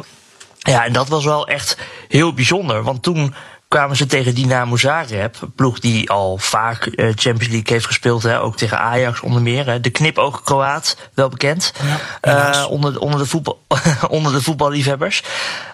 [0.60, 2.84] Ja, en dat was wel echt heel bijzonder.
[2.84, 3.34] Want toen
[3.68, 5.36] kwamen ze tegen Dynamo Zagreb.
[5.42, 8.24] Een ploeg die al vaak eh, Champions League heeft gespeeld.
[8.24, 9.66] Hè, ook tegen Ajax onder meer.
[9.66, 9.80] Hè.
[9.80, 11.74] De knipoog Kroaat, wel bekend.
[12.22, 13.66] Eh, onder, onder, de voetbal,
[14.10, 15.24] onder de voetballiefhebbers.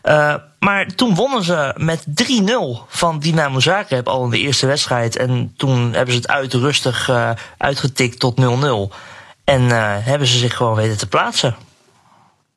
[0.02, 5.16] Eh, maar toen wonnen ze met 3-0 van Dynamo Zagreb al in de eerste wedstrijd.
[5.16, 7.10] En toen hebben ze het uit rustig
[7.58, 8.96] uitgetikt tot 0-0.
[9.44, 9.70] En
[10.04, 11.56] hebben ze zich gewoon weten te plaatsen.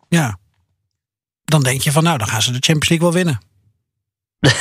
[0.08, 0.38] Ja.
[1.44, 3.40] Dan denk je van, nou, dan gaan ze de Champions League wel winnen.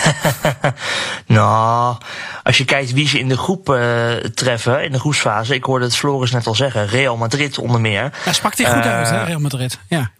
[1.27, 1.95] Nou,
[2.43, 5.53] als je kijkt wie ze in de groep eh, treffen, in de groepsfase.
[5.55, 6.87] Ik hoorde het Floris net al zeggen.
[6.87, 8.13] Real Madrid onder meer.
[8.25, 9.79] Ja, sprak hij goed Eh, uit, hè, Real Madrid.
[9.89, 10.11] Ja.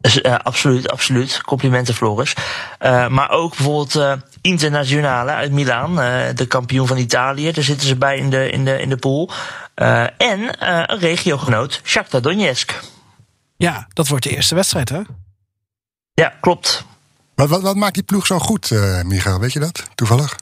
[0.00, 1.40] Eh, absoluut, absoluut.
[1.42, 2.34] Complimenten Floris.
[2.78, 6.00] Eh, maar ook bijvoorbeeld eh Internazionale uit Milaan.
[6.00, 7.52] eh, de kampioen van Italië.
[7.52, 9.30] Daar zitten ze bij in de, in de, in de pool.
[9.74, 12.80] Eh, en eh, een regiogenoot, Shakhtar Donetsk.
[13.56, 15.00] ja, dat wordt de eerste wedstrijd, hè?
[16.14, 16.84] Ja, klopt.
[17.46, 19.40] Wat, wat, maakt die ploeg zo goed, eh Michael?
[19.40, 19.82] Weet je dat?
[19.94, 20.36] Toevallig?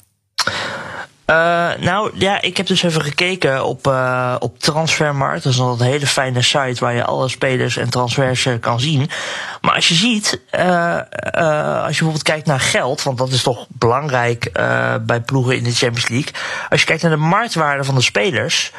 [1.25, 1.37] Eh,
[1.81, 5.43] nou ja, ik heb dus even gekeken op, eh, op Transfermarkt.
[5.43, 9.11] Dat is een hele fijne site waar je alle spelers en transfers kan zien.
[9.61, 14.51] Maar als je ziet, als je bijvoorbeeld kijkt naar geld, want dat is toch belangrijk
[15.07, 16.33] bij ploegen in de Champions League.
[16.69, 18.73] Als je kijkt naar de marktwaarde van de spelers.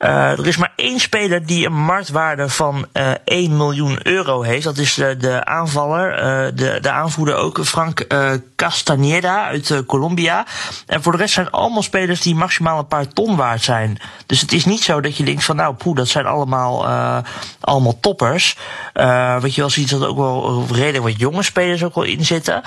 [0.00, 4.64] Eh, er is maar één speler die een marktwaarde van eh 1 miljoen euro heeft.
[4.64, 9.78] Dat is de, de aanvaller, eh, de, de aanvoerder ook, Frank eh, Castaneda uit eh,
[9.86, 10.46] Colombia.
[10.86, 13.98] En voor de rest zijn allemaal spelers die maximaal een paar ton waard zijn.
[14.26, 17.18] Dus het is niet zo dat je denkt van nou poeh, dat zijn allemaal, eh,
[17.60, 18.56] allemaal toppers.
[18.92, 22.24] Eh weet je wel, ziet dat ook wel redelijk wat jonge spelers ook wel in
[22.24, 22.62] zitten.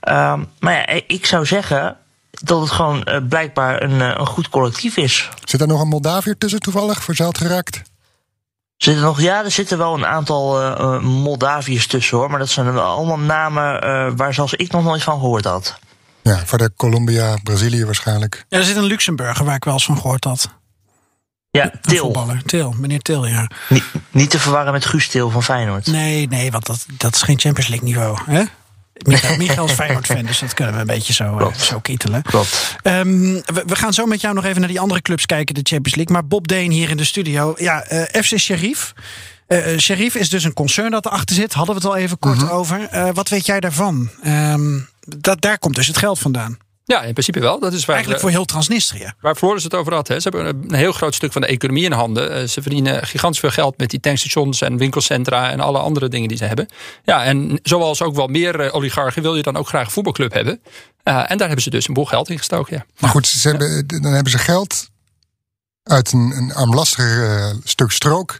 [0.00, 1.96] Ehm, maar ja, ik zou zeggen
[2.42, 5.28] dat het gewoon eh, blijkbaar een, eh, een goed collectief is.
[5.44, 7.02] Zit er nog een Moldaviër tussen toevallig?
[7.04, 7.82] Verzeild geraakt?
[8.78, 12.30] Zitten nog, ja, er zitten wel een aantal eh, eh, Moldaviërs tussen hoor.
[12.30, 15.78] Maar dat zijn allemaal namen eh, waar zelfs ik nog nooit van gehoord had.
[16.22, 18.44] Ja, voor de Colombia, Brazilië waarschijnlijk.
[18.48, 20.50] Ja, er zit een Luxemburger waar ik wel eens van gehoord had.
[21.50, 21.98] Ja, Til.
[21.98, 22.42] voetballer.
[22.44, 23.50] Til, meneer Til, ja.
[23.68, 25.86] Niet, niet te verwarren met Guus Til van Feyenoord.
[25.86, 28.42] Nee, nee, want dat, dat is geen Champions League niveau, hè?
[29.06, 31.60] Michael, is Feyenoord-fan, dus dat kunnen we een beetje zo, eh, Klopt.
[31.60, 32.22] zo kietelen.
[32.22, 32.76] Klopt.
[32.82, 35.60] Ehm, we, we gaan zo met jou nog even naar die andere clubs kijken, de
[35.62, 36.14] Champions League.
[36.14, 37.54] Maar Bob Deen hier in de studio.
[37.56, 38.92] Ja, eh, FC Sheriff.
[39.78, 41.52] Sheriff is dus een concern dat erachter zit.
[41.52, 42.88] Hadden we het al even kort over.
[42.90, 44.10] Eh, wat weet jij daarvan?
[44.22, 46.58] Ehm, dat, daar komt dus het geld vandaan.
[46.88, 47.58] Ja, in principe wel.
[47.60, 49.12] Dat is waar, Eigenlijk voor heel Transnistrië.
[49.20, 50.08] waar Floris het over had.
[50.08, 50.20] Hè.
[50.20, 52.34] Ze hebben een heel groot stuk van de economie in handen.
[52.34, 56.28] Eh, Ze verdienen gigantisch veel geld met die tankstations en winkelcentra en alle andere dingen
[56.28, 56.68] die ze hebben.
[57.04, 60.32] Ja, en zoals ook wel meer eh, oligarchen wil je dan ook graag een voetbalclub
[60.32, 60.60] hebben.
[61.02, 62.76] Eh, en daar hebben ze dus een boel geld in gestoken.
[62.76, 62.84] Ja.
[62.98, 64.88] Maar goed, ze hebben, dan hebben ze geld
[65.82, 68.38] uit een, een armlastig eh, stuk strook.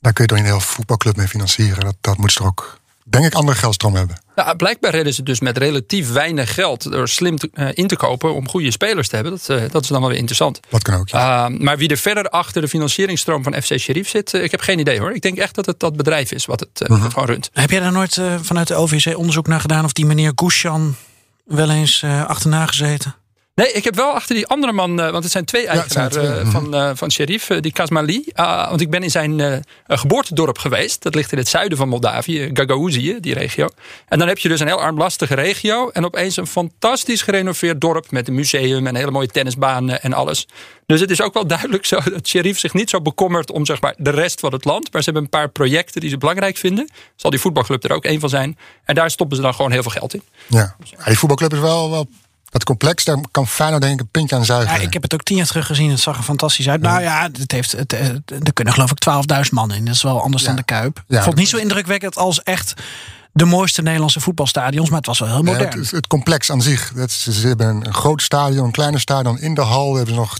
[0.00, 1.84] Daar kun je niet een heel voetbalclub mee financieren.
[1.84, 4.22] Dat, dat moet ze er ook, denk ik, andere geldstroom hebben.
[4.36, 7.96] Ja, blijkbaar redden ze dus met relatief weinig geld door slim te- eh, in te
[7.96, 9.32] kopen om goede spelers te hebben.
[9.34, 10.60] Dat, eh, dat is dan wel weer interessant.
[10.68, 11.08] Dat kan ook.
[11.08, 11.48] Ja.
[11.50, 14.60] Uh, maar wie er verder achter de financieringstroom van FC Sheriff zit, eh, ik heb
[14.60, 15.14] geen idee hoor.
[15.14, 17.50] Ik denk echt dat het dat bedrijf is wat het, eh, het gewoon runt.
[17.52, 20.94] Heb jij daar nooit vanuit de OVC onderzoek naar gedaan of die meneer Gushan
[21.44, 23.14] wel eens eh, achterna gezeten?
[23.54, 26.10] Nee, ik heb wel achter die andere man, eh, want het zijn twee zijn eigenaren
[26.10, 28.24] twee, eh, van, eh, van Sheriff, eh, die Kazmali.
[28.32, 31.02] Ah, want ik ben in zijn geboortedorp geweest.
[31.02, 33.68] Dat ligt in het zuiden van Moldavië, Gagauzië, die regio.
[34.08, 35.90] En dan heb je dus een heel armlastige regio.
[35.90, 40.46] En opeens een fantastisch gerenoveerd dorp met een museum en hele mooie tennisbanen en alles.
[40.86, 43.80] Dus het is ook wel duidelijk zo dat Sheriff zich niet zo bekommert om zeg
[43.80, 44.92] maar, de rest van het land.
[44.92, 46.88] Maar ze hebben een paar projecten die ze belangrijk vinden.
[47.16, 48.58] Zal die voetbalclub er ook een van zijn.
[48.84, 50.22] En daar stoppen ze dan gewoon heel veel geld in.
[50.48, 52.08] Ja, die voetbalclub is wel, wel
[52.54, 53.04] wat complex.
[53.04, 54.76] Daar kan Feyenoord denk ik een pintje aan zuigen.
[54.76, 55.90] Ja, ik heb het ook tien jaar terug gezien.
[55.90, 56.80] Het zag er fantastisch uit.
[56.80, 59.84] Nou ja, het heeft, het, eh, er kunnen geloof ik 12.000 man in.
[59.84, 61.02] Dat is wel anders dan de Kuip.
[61.06, 61.16] Ja.
[61.16, 62.74] Vond het niet zo indrukwekkend als echt
[63.32, 64.88] de mooiste Nederlandse voetbalstadions.
[64.88, 65.78] Maar het was wel heel Ja, modern.
[65.80, 66.92] het, het complex aan zich.
[66.94, 69.38] Dat, ze, ze hebben een, groot stadion, een kleiner stadion.
[69.40, 70.38] In de hal hebben ze nog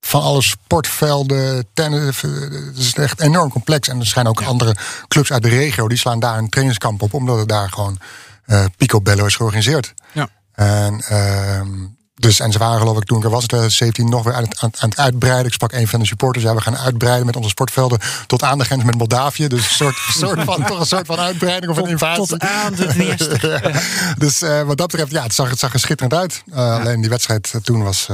[0.00, 2.22] van alle sportvelden, tennis.
[2.22, 3.88] eh, Het is echt enorm complex.
[3.88, 4.76] En er schijnen ook andere
[5.08, 5.88] clubs uit de regio.
[5.88, 7.14] Die slaan daar een trainingskamp op.
[7.14, 7.98] Omdat het daar gewoon
[8.44, 9.94] eh picobello is georganiseerd.
[10.12, 10.28] Ja.
[10.56, 11.68] En, ehm,
[12.14, 14.42] dus, en ze waren geloof ik toen ik er was in 2017 nog weer aan
[14.42, 15.46] het, aan, aan het uitbreiden.
[15.46, 16.44] Ik sprak een van de supporters.
[16.44, 19.48] Ja, we gaan uitbreiden met onze sportvelden tot aan de grens met Moldavië.
[19.48, 22.26] Dus een soort, soort van, toch een soort van uitbreiding of een invasie.
[22.26, 23.84] tot aan de Dniester.
[24.18, 26.42] Dus eh, wat dat betreft, ja, het zag, het zag er schitterend uit.
[26.52, 28.08] Eh, Alleen die wedstrijd eh, toen was,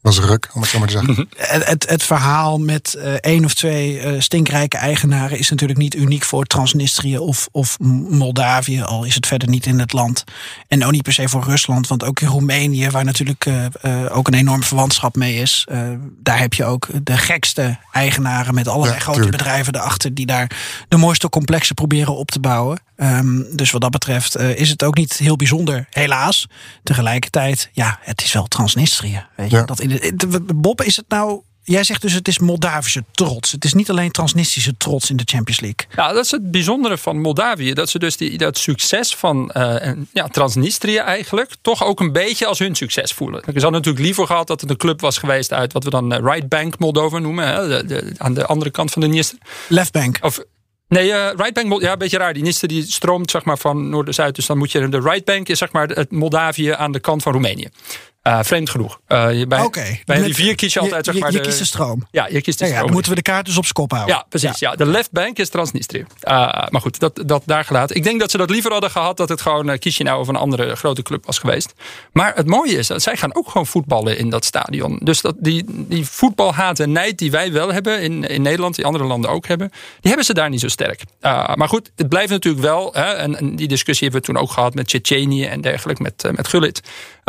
[0.00, 1.28] was ruk, om het zo maar te zeggen.
[1.36, 5.94] het, het, het verhaal met eh, één of twee eh, stinkrijke eigenaren is natuurlijk niet
[5.94, 7.78] uniek voor Transnistrië of, of
[8.08, 10.24] Moldavië, al is het verder niet in het land.
[10.68, 14.16] En ook niet per se voor Rusland, want ook in Roemenië, waar natuurlijk eh, eh,
[14.16, 15.88] ook een enorm verwantschap mee is, eh,
[16.22, 19.36] daar heb je ook de gekste eigenaren met allerlei Ja, grote tuurlijk.
[19.36, 20.50] bedrijven erachter die daar
[20.88, 22.80] de mooiste complexen proberen op te bouwen.
[23.00, 26.46] Ehm, dus wat dat betreft eh, is het ook niet heel bijzonder, helaas.
[26.82, 29.26] Tegelijkertijd, ja, het is wel Transnistrië.
[29.36, 29.56] Weet je?
[29.56, 29.62] Ja.
[29.62, 29.89] Dat in
[30.54, 31.42] Bob, is het nou...
[31.62, 33.52] Jij zegt dus het is Moldavische trots.
[33.52, 35.86] Het is niet alleen Transnistrische trots in de Champions League.
[35.96, 37.72] Ja, dat is het bijzondere van Moldavië.
[37.72, 41.50] Dat ze dus die, dat succes van en, ja, Transnistrië eigenlijk...
[41.60, 43.42] toch ook een beetje als hun succes voelen.
[43.46, 45.52] Ik had natuurlijk liever gehad dat het een club was geweest...
[45.52, 47.46] uit wat we dan eh, Right Bank Moldova noemen.
[47.46, 49.38] Hè, de, de- aan de andere kant van de Dniester.
[49.68, 50.18] Leftbank.
[50.20, 50.40] Of,
[50.88, 52.32] nee, eh Right Bank, ja, een beetje raar.
[52.32, 54.34] Die Dniester die stroomt zeg maar, van noord naar zuid.
[54.34, 54.88] Dus dan moet je...
[54.88, 57.68] De Right Bank is zeg maar het Moldavië aan de kant van Roemenië.
[58.22, 59.00] Eh, vreemd genoeg.
[59.06, 59.98] Eh, je- bij, Oké.
[60.04, 61.32] bij Met- rivier kies je altijd zeg maar...
[61.32, 62.06] Je, kiest de stroom.
[62.10, 62.84] Ja, je kiest de Ja, stroom.
[62.84, 64.14] dan moeten we de kaart dus op zijn kop houden.
[64.14, 64.58] Ja, precies.
[64.58, 64.74] Ja.
[64.74, 65.98] De left bank is Transnistrië.
[65.98, 66.04] Uh,
[66.68, 67.96] maar goed, dat, dat daar gelaten.
[67.96, 70.36] Ik denk dat ze dat liever hadden gehad dat het gewoon uh, Chisinau of een
[70.36, 71.72] andere grote club was geweest.
[72.12, 75.00] Maar het mooie is dat zij gaan ook gewoon voetballen in dat stadion.
[75.02, 78.84] Dus dat die, die voetbalhaat en nijd die wij wel hebben in, in Nederland, die
[78.84, 81.02] andere landen ook hebben, die hebben ze daar niet zo sterk.
[81.20, 84.42] Uh, maar goed, het blijft natuurlijk wel, hè, en, en, die discussie hebben we toen
[84.42, 86.80] ook gehad met Tsjetsjenië en dergelijke, met, uh, met Gullit.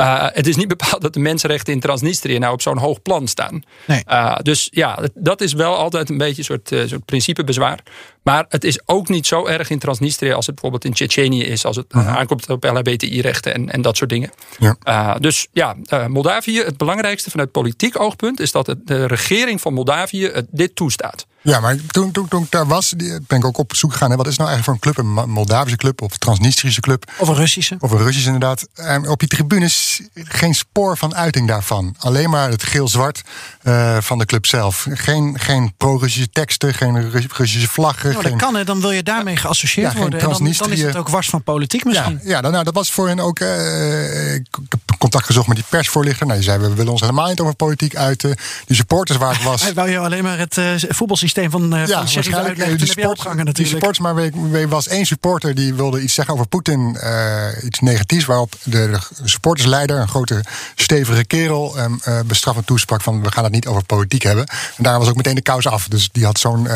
[0.02, 3.28] Uh, het is niet bepaald dat de mensenrechten in Transnistrië nou op zo'n hoog plan
[3.28, 3.64] staan.
[3.88, 4.04] Nee.
[4.08, 7.80] Uh, dus ja, dat is wel altijd een beetje een soort, uh, soort principebezwaar.
[8.24, 11.66] Maar het is ook niet zo erg in Transnistrië als het bijvoorbeeld in Tsjetsjenië is.
[11.66, 12.18] Als het -huh.
[12.18, 14.32] aankomt op LHBTI-rechten en, en dat soort dingen.
[14.60, 15.18] Ja.
[15.20, 15.76] Dus ja,
[16.08, 21.26] Moldavië, het belangrijkste vanuit politiek oogpunt is dat het, de regering van Moldavië dit toestaat.
[21.44, 22.94] Ja, maar toen, toen, toen ik daar was,
[23.28, 24.10] ben ik ook op zoek gegaan.
[24.10, 25.18] Hè, wat is nou eigenlijk voor een club?
[25.18, 27.12] Een Moldavische club of een Transnistrische club?
[27.18, 27.78] Of een Russische.
[27.80, 28.68] Of een Russische inderdaad.
[28.74, 31.96] En op die tribunes geen spoor van uiting daarvan.
[32.00, 33.22] Alleen maar het geel-zwart
[33.64, 34.88] uh, van de club zelf.
[34.90, 38.10] Geen, geen pro-Russische teksten, geen Russische vlaggen.
[38.10, 40.20] Nou, geen, dat kan hè, dan wil je daarmee geassocieerd Ja, worden.
[40.20, 42.20] En dan, dan, is het ook wars van politiek misschien.
[42.24, 43.40] Ja, ja nou, dat was voor hen ook.
[43.40, 46.26] Uh, ik heb contact gezocht met die persvoorlichter.
[46.26, 48.36] Nou, die zei: we willen ons helemaal niet over politiek uiten.
[48.66, 49.62] Die supporters waar ik was.
[49.72, 52.48] Hij wou je alleen maar het uh, voetbalsysteem van, uh, ja, van waarschijnlijk.
[52.48, 53.56] Uitleggen, die, sport, natuurlijk.
[53.56, 54.16] die supporters, maar
[54.54, 56.98] er was één supporter die wilde iets zeggen over Poetin.
[57.04, 58.26] Uh, iets negatiefs.
[58.26, 60.44] Waarop de, de, supportersleider, een grote
[60.76, 64.46] stevige kerel, um, uh, bestraffend toesprak: van we gaan het niet over politiek hebben.
[64.78, 65.88] En daar was ook meteen de kous af.
[65.88, 66.68] Dus die had zo'n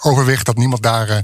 [0.00, 1.20] overwicht dat niemand daar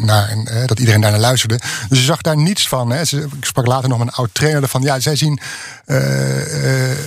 [0.00, 0.36] naar,
[0.66, 1.60] dat iedereen daar naar luisterde.
[1.88, 2.90] Dus je zag daar niets van.
[2.90, 3.04] Hè.
[3.04, 4.82] Ze, ik sprak later nog met een oud trainer van.
[4.82, 5.40] Ja, zij zien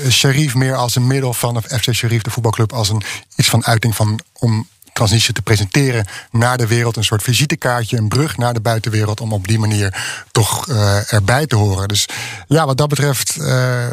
[0.10, 3.02] Sharif meer als een middel van of FC Sharif, de voetbalclub, als een
[3.36, 6.96] iets van uiting van om Transnistrië te presenteren naar de wereld.
[6.96, 9.22] Een soort visitekaartje, een brug naar de buitenwereld.
[9.22, 11.88] Om op die manier toch uh, erbij te horen.
[11.88, 12.06] Dus
[12.48, 13.38] ja, wat dat betreft.
[13.40, 13.88] Uh,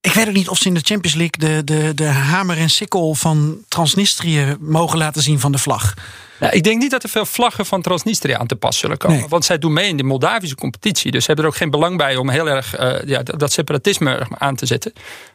[0.00, 2.70] ik weet ook niet of ze in de Champions League de, de, de hamer en
[2.70, 5.94] sikkel van Transnistrië mogen laten zien van de vlag.
[6.40, 9.28] Nou, ik denk niet dat er veel vlaggen van Transnistria aan te pas zullen komen.
[9.28, 11.10] Want zij doen mee in de Moldavische competitie.
[11.10, 14.26] Dus ze hebben er ook geen belang bij om heel erg uh, ja, dat separatisme
[14.38, 14.92] aan te zetten.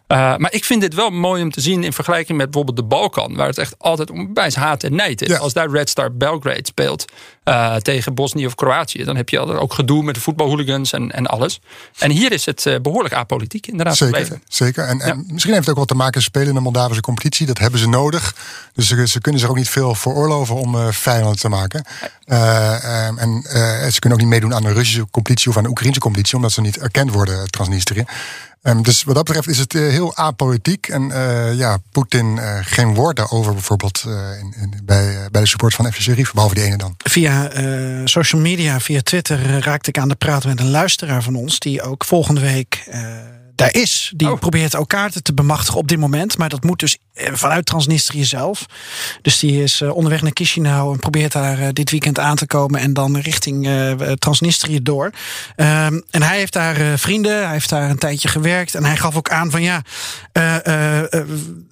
[0.08, 2.96] Uh, maar ik vind dit wel mooi om te zien in vergelijking met bijvoorbeeld de
[2.96, 5.40] Balkan, waar het echt altijd om haat en nijd is.
[5.40, 7.06] Als daar Red Star Belgrade speelt
[7.46, 11.26] uh, tegen Bosnië of Kroatië, dan heb je ook gedoe met de voetbalhooligans en, en
[11.26, 11.60] alles.
[11.98, 13.98] En hier is het uh, behoorlijk apolitiek inderdaad.
[13.98, 14.86] Zeker, zeker.
[14.86, 17.46] En, en misschien heeft het ook wat te maken met spelen in de Moldavische competitie.
[17.46, 18.36] Dat hebben ze nodig.
[18.74, 21.86] Dus ze, ze kunnen zich ook niet veel veroorloven om vijanden te maken.
[22.26, 23.44] Um, en
[23.92, 26.52] ze kunnen ook niet meedoen aan de Russische competitie of aan de Oekraïnse competitie, omdat
[26.52, 28.04] ze niet erkend worden, Transnistrië.
[28.64, 30.88] Um, dus wat dat betreft is het heel apolitiek.
[30.88, 31.08] En
[31.56, 34.04] ja, Poetin geen woord daarover bijvoorbeeld
[34.40, 36.96] in, bij, bij de support van FC Sheriff, behalve die ene dan.
[36.98, 37.50] Via
[38.06, 41.60] social media, via Twitter, raakte ik aan de praten met een luisteraar van ons...
[41.60, 42.88] die ook volgende week
[43.56, 44.14] daar is.
[44.16, 44.40] Die oh.
[44.40, 46.38] probeert ook kaarten te bemachtigen op dit moment.
[46.38, 48.66] Maar dat moet dus eh, vanuit Transnistrië zelf.
[49.22, 52.48] Dus die is eh, onderweg naar Chisinau en probeert daar eh, dit weekend aan te
[52.48, 52.80] komen.
[52.80, 53.70] En dan richting
[54.20, 55.12] Transnistrië door.
[55.56, 57.44] Ehm, en hij heeft daar vrienden.
[57.44, 58.76] Hij heeft daar een tijdje gewerkt.
[58.76, 59.82] En hij gaf ook aan van ja,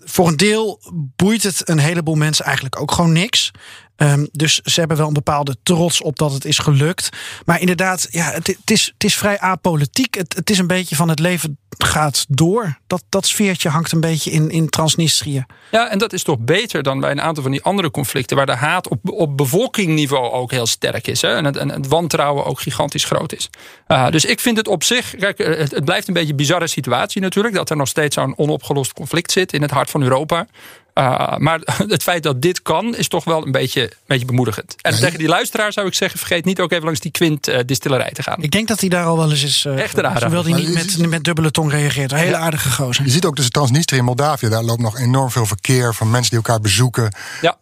[0.03, 0.79] voor een deel
[1.15, 3.51] boeit het een heleboel mensen eigenlijk ook gewoon niks.
[3.97, 7.09] Um, dus ze hebben wel een bepaalde trots op dat het is gelukt.
[7.45, 10.15] Maar inderdaad, ja, het, het, is, het is vrij apolitiek.
[10.15, 12.77] Het, het is een beetje van het leven gaat door.
[12.87, 15.45] Dat, dat sfeertje hangt een beetje in, in Transnistrië.
[15.71, 18.37] Ja, en dat is toch beter dan bij een aantal van die andere conflicten...
[18.37, 21.21] waar de haat op, op bevolkingniveau ook heel sterk is.
[21.21, 21.35] Hè?
[21.35, 23.49] En, het, en het wantrouwen ook gigantisch groot is.
[23.87, 25.15] Uh, dus ik vind het op zich...
[25.15, 27.55] Kijk, het, het blijft een beetje een bizarre situatie natuurlijk...
[27.55, 30.47] dat er nog steeds zo'n onopgelost conflict zit in het hart van Europa.
[30.93, 34.75] Uh, maar het feit dat dit kan, is toch wel een beetje, een beetje bemoedigend.
[34.81, 37.59] En tegen die luisteraar zou ik zeggen: vergeet niet ook even langs die Quint uh,
[37.65, 38.41] distillerij te gaan.
[38.41, 39.65] Ik denk dat hij daar al wel eens is.
[39.65, 40.29] Uh, Echt raar.
[40.29, 42.11] Wil hij niet met, met dubbele tong reageert.
[42.11, 42.37] Een hele ja.
[42.37, 43.05] aardige gozer.
[43.05, 46.29] Je ziet ook tussen Transnistrië en Moldavië, daar loopt nog enorm veel verkeer van mensen
[46.29, 47.15] die elkaar bezoeken.
[47.41, 47.57] Ja.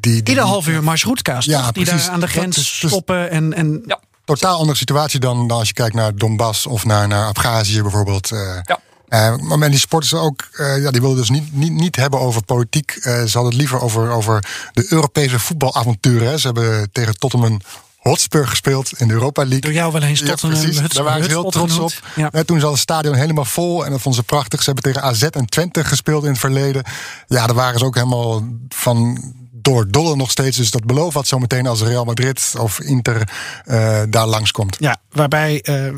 [0.00, 3.30] die, die, Ieder half uur marshroutka's, ja, die daar aan de grens is, stoppen.
[3.30, 4.00] En, en ja.
[4.24, 8.28] Totaal andere situatie dan, dan als je kijkt naar Donbass of naar, naar Abhazie bijvoorbeeld.
[8.62, 8.80] ja.
[9.14, 12.44] Uh, maar die sporters ook, uh, ja, die wilden dus niet, niet, niet hebben over
[12.44, 12.96] politiek.
[12.96, 16.38] Uh, ze hadden het liever over, over de Europese voetbalavonturen.
[16.38, 17.60] Ze hebben tegen Tottenham
[17.96, 19.60] Hotspur gespeeld in de Europa League.
[19.60, 20.92] Door jou wel eens Tottenham ja, precies.
[20.92, 21.92] Daar waren ze heel trots op.
[22.14, 22.30] Ja.
[22.44, 24.62] toen zat het stadion helemaal vol en dat vonden ze prachtig.
[24.62, 26.84] Ze hebben tegen AZ en Twente gespeeld in het verleden.
[27.26, 29.18] Ja, daar waren ze ook helemaal van
[29.64, 30.56] door dollar nog steeds.
[30.56, 33.28] Dus dat belooft wat zometeen als Real Madrid of Inter
[33.66, 34.76] uh, daar langskomt.
[34.78, 35.94] Ja, waarbij uh,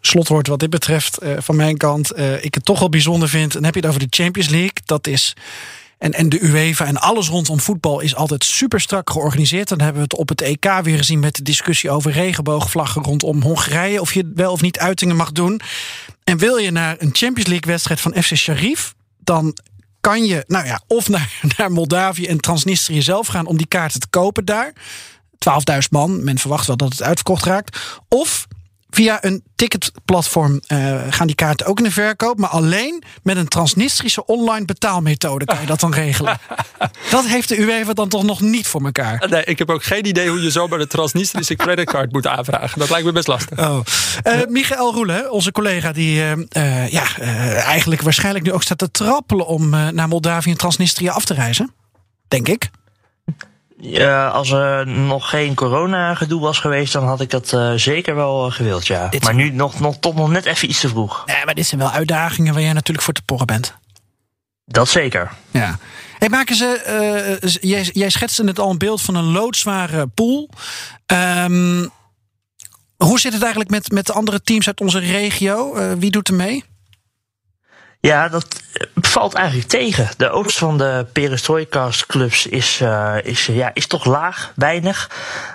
[0.00, 3.52] slotwoord wat dit betreft uh, van mijn kant ik het toch wel bijzonder vind.
[3.52, 4.76] Dan heb je het over de Champions League.
[4.84, 5.34] Dat is
[5.98, 9.68] en, en de UEFA en alles rondom voetbal is altijd super strak georganiseerd.
[9.68, 13.42] Dan hebben we het op het EK weer gezien met de discussie over regenboogvlaggen rondom
[13.42, 14.00] Hongarije.
[14.00, 15.60] Of je wel of niet uitingen mag doen.
[16.24, 19.56] En wil je naar een Champions League wedstrijd van FC Sharif, dan
[20.08, 24.00] kan je nou ja, of naar, naar Moldavië en Transnistrië zelf gaan om die kaarten
[24.00, 24.72] te kopen daar.
[25.72, 28.00] 12.000 man, men verwacht wel dat het uitverkocht raakt.
[28.08, 28.46] Of
[28.90, 32.38] Via een ticketplatform uh, gaan die kaarten ook in de verkoop.
[32.38, 36.38] Maar alleen met een transnistrische online betaalmethode kan je dat dan regelen.
[37.10, 39.26] dat heeft de UEFA dan toch nog niet voor elkaar.
[39.30, 42.78] Nee, ik heb ook geen idee hoe je zo bij de transnistrische creditcard moet aanvragen.
[42.78, 43.58] Dat lijkt me best lastig.
[43.58, 43.80] Oh.
[44.24, 47.18] Uh, Michael Roelen, onze collega, die uh, ja,
[47.54, 51.72] eigenlijk waarschijnlijk nu ook staat te trappelen om naar Moldavië en Transnistrië af te reizen.
[52.28, 52.70] Denk ik.
[53.80, 58.46] Ja, als er nog geen corona-gedoe was geweest, dan had ik dat uh, zeker wel
[58.46, 59.08] uh, gewild, ja.
[59.08, 61.22] Dit maar nu nog, nog, toch nog net even iets te vroeg.
[61.26, 63.74] Nee, maar dit zijn wel uitdagingen waar jij natuurlijk voor te porren bent.
[64.64, 65.30] Dat zeker.
[65.50, 65.78] Ja.
[66.18, 70.50] Hey, maken ze, uh, jij, jij schetste net al een beeld van een loodzware pool.
[71.06, 71.90] Um,
[72.96, 75.74] hoe zit het eigenlijk met, met de andere teams uit onze regio?
[75.98, 76.64] wie doet er mee?
[78.00, 78.46] Ja, dat
[78.94, 80.08] valt eigenlijk tegen.
[80.16, 85.10] De oogst van de perestrojkast-clubs is, uh, is, ja, is toch laag, weinig.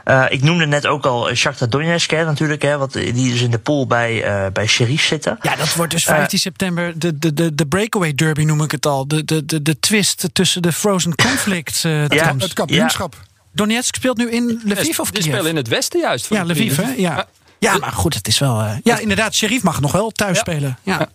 [0.06, 3.52] Uh, ik noemde net ook al Shakhtar Donetsk hè, natuurlijk, hè, wat, die dus in
[3.52, 5.38] de pool bij, uh, bij Sheriff zitten.
[5.42, 8.86] Ja, dat wordt dus 15 september de, de, de, de breakaway derby noem ik het
[8.86, 9.08] al.
[9.08, 11.82] De, de, de, de twist tussen de frozen conflict.
[11.82, 13.16] ja, het kampioenschap.
[13.20, 13.32] Ja.
[13.52, 15.24] Donetsk speelt nu in Lviv of Kiev?
[15.24, 16.30] Die spelen in het westen juist.
[16.30, 16.94] Ja, Lviv, hè?
[16.98, 17.26] Ja.
[17.60, 18.64] Ja, maar goed, het is wel...
[18.84, 20.78] ja, inderdaad, Sheriff mag nog wel thuis spelen.
[20.84, 21.10] Ja.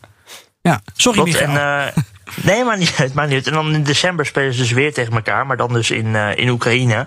[0.68, 1.48] Ja, sorry Michael.
[1.48, 2.02] En, uh,
[2.42, 3.46] Nee, maar niet uit, maar niet.
[3.46, 6.36] En dan in december spelen ze dus weer tegen elkaar, maar dan dus in, uh,
[6.36, 7.06] in Oekraïne.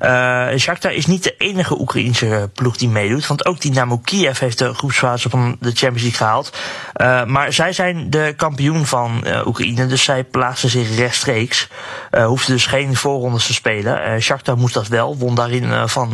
[0.00, 4.58] Uh, Shakhtar is niet de enige Oekraïense ploeg die meedoet, want ook Dynamo Kiev heeft
[4.58, 6.56] de groepsfase van de Champions League gehaald.
[6.96, 11.68] Uh, maar zij zijn de kampioen van Oekraïne, dus zij plaatsen zich rechtstreeks.
[12.10, 14.22] hoefden dus geen voorrondes te spelen.
[14.22, 16.08] Shakhtar moest dat wel, won daarin van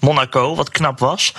[0.00, 1.34] Monaco, wat knap was.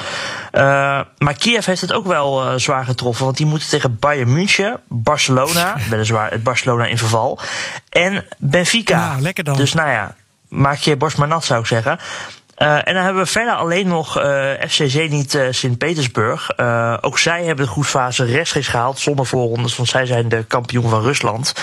[1.18, 5.76] Maar Kiev heeft het ook wel zwaar getroffen, want die moeten tegen Bayern München, Barcelona,
[5.90, 7.40] weliswaar het Barcelona in verval.
[7.90, 9.08] En Benfica.
[9.08, 9.56] Nou, lekker dan.
[9.58, 10.16] Dus nou ja,
[10.48, 12.00] maak je borst maar nat, zou ik zeggen.
[12.60, 16.58] Uh, en dan hebben we verder alleen nog uh, FC Zenit uh, Sint-Petersburg.
[17.02, 21.02] ook zij hebben de groepsfase rechtstreeks gehaald zonder voorrondes, want zij zijn de kampioen van
[21.02, 21.54] Rusland.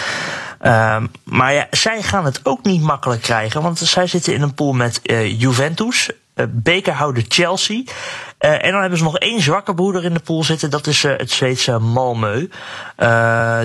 [0.60, 4.54] Ehm, maar ja, zij gaan het ook niet makkelijk krijgen, want zij zitten in een
[4.54, 5.00] pool met
[5.38, 6.10] Juventus,
[6.48, 7.76] bekerhouder Chelsea.
[7.76, 10.70] Uh, en dan hebben ze nog één zwakke broeder in de pool zitten.
[10.70, 12.48] Dat is uh, het Zweedse Malmö.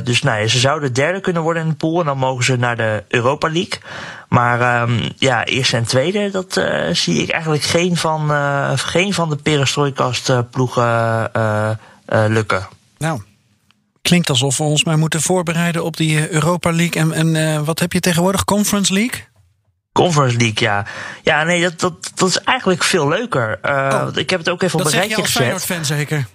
[0.03, 1.99] Dus nou ze zouden derde kunnen worden in de pool.
[1.99, 3.79] En dan mogen ze naar de Europa League.
[4.29, 6.61] Maar um, ja, eerste en tweede, dat
[6.91, 8.29] zie ik eigenlijk geen van,
[8.77, 11.31] geen van de perestrooikast ploegen
[12.05, 12.67] lukken.
[12.97, 13.21] Nou,
[14.01, 17.01] klinkt alsof we ons maar moeten voorbereiden op die Europa League.
[17.01, 18.43] En, en wat heb je tegenwoordig?
[18.43, 19.29] Conference League?
[19.93, 20.85] Conference League, ja.
[21.21, 23.59] Ja, nee, dat, dat, dat is eigenlijk veel leuker.
[23.65, 25.25] Uh, ik heb het ook even op een rijtje gezet.
[25.25, 26.25] Dat zeg je als fan zeker?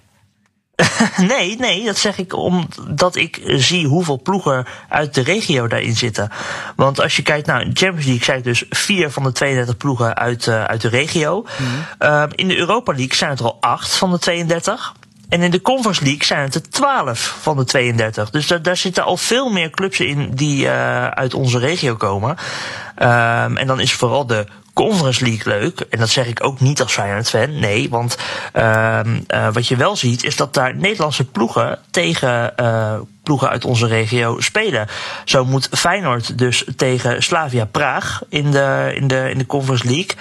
[1.33, 6.29] nee, nee, dat zeg ik omdat ik zie hoeveel ploegen uit de regio daarin zitten.
[6.75, 10.45] Want als je kijkt naar Champions League, zijn dus vier van de 32 ploegen uit,
[10.45, 11.45] uh, uit de regio.
[11.57, 14.93] Mm uh, in de Europa League zijn het er al acht van de 32.
[15.29, 18.29] En in de Conference League zijn het er 12 van de 32.
[18.29, 22.29] Dus daar, zitten al veel meer clubs in die uh, uit onze regio komen.
[22.29, 24.45] Um, en dan is vooral de
[24.77, 25.79] Conference League leuk.
[25.79, 27.59] En dat zeg ik ook niet als Feyenoord-fan.
[27.59, 28.17] Nee, want
[28.55, 33.65] uh, uh, wat je wel ziet is dat daar Nederlandse ploegen tegen uh, ploegen uit
[33.65, 34.87] onze regio spelen.
[35.25, 40.15] Zo moet Feyenoord dus tegen Slavia Praag in de, in de, in de Conference League.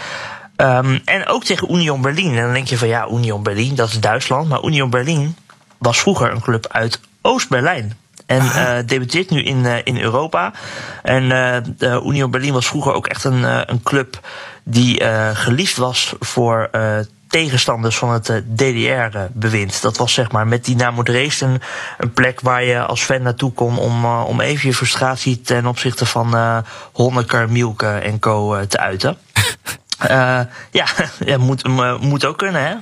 [0.56, 2.36] Um, en ook tegen Union Berlin.
[2.36, 4.48] En dan denk je van ja, Union Berlin, dat is Duitsland.
[4.48, 5.36] Maar Union Berlin
[5.78, 7.96] was vroeger een club uit Oost-Berlijn.
[8.26, 10.52] En uh, debuteert nu in, uh, in Europa.
[11.02, 14.20] En uh, Union Berlin was vroeger ook echt een, een club
[14.64, 16.70] die geliefd was voor
[17.28, 19.82] tegenstanders van het DDR-bewind.
[19.82, 21.60] Dat was zeg maar met Dynamo Dresden
[21.98, 26.06] een plek waar je als fan naartoe kon om, om even je frustratie ten opzichte
[26.06, 26.34] van
[26.92, 29.18] Honecker, Mielke en co te uiten.
[30.02, 30.08] Uh,
[30.70, 30.86] ja,
[31.24, 31.64] ja moet,
[32.00, 32.74] moet ook kunnen, hè?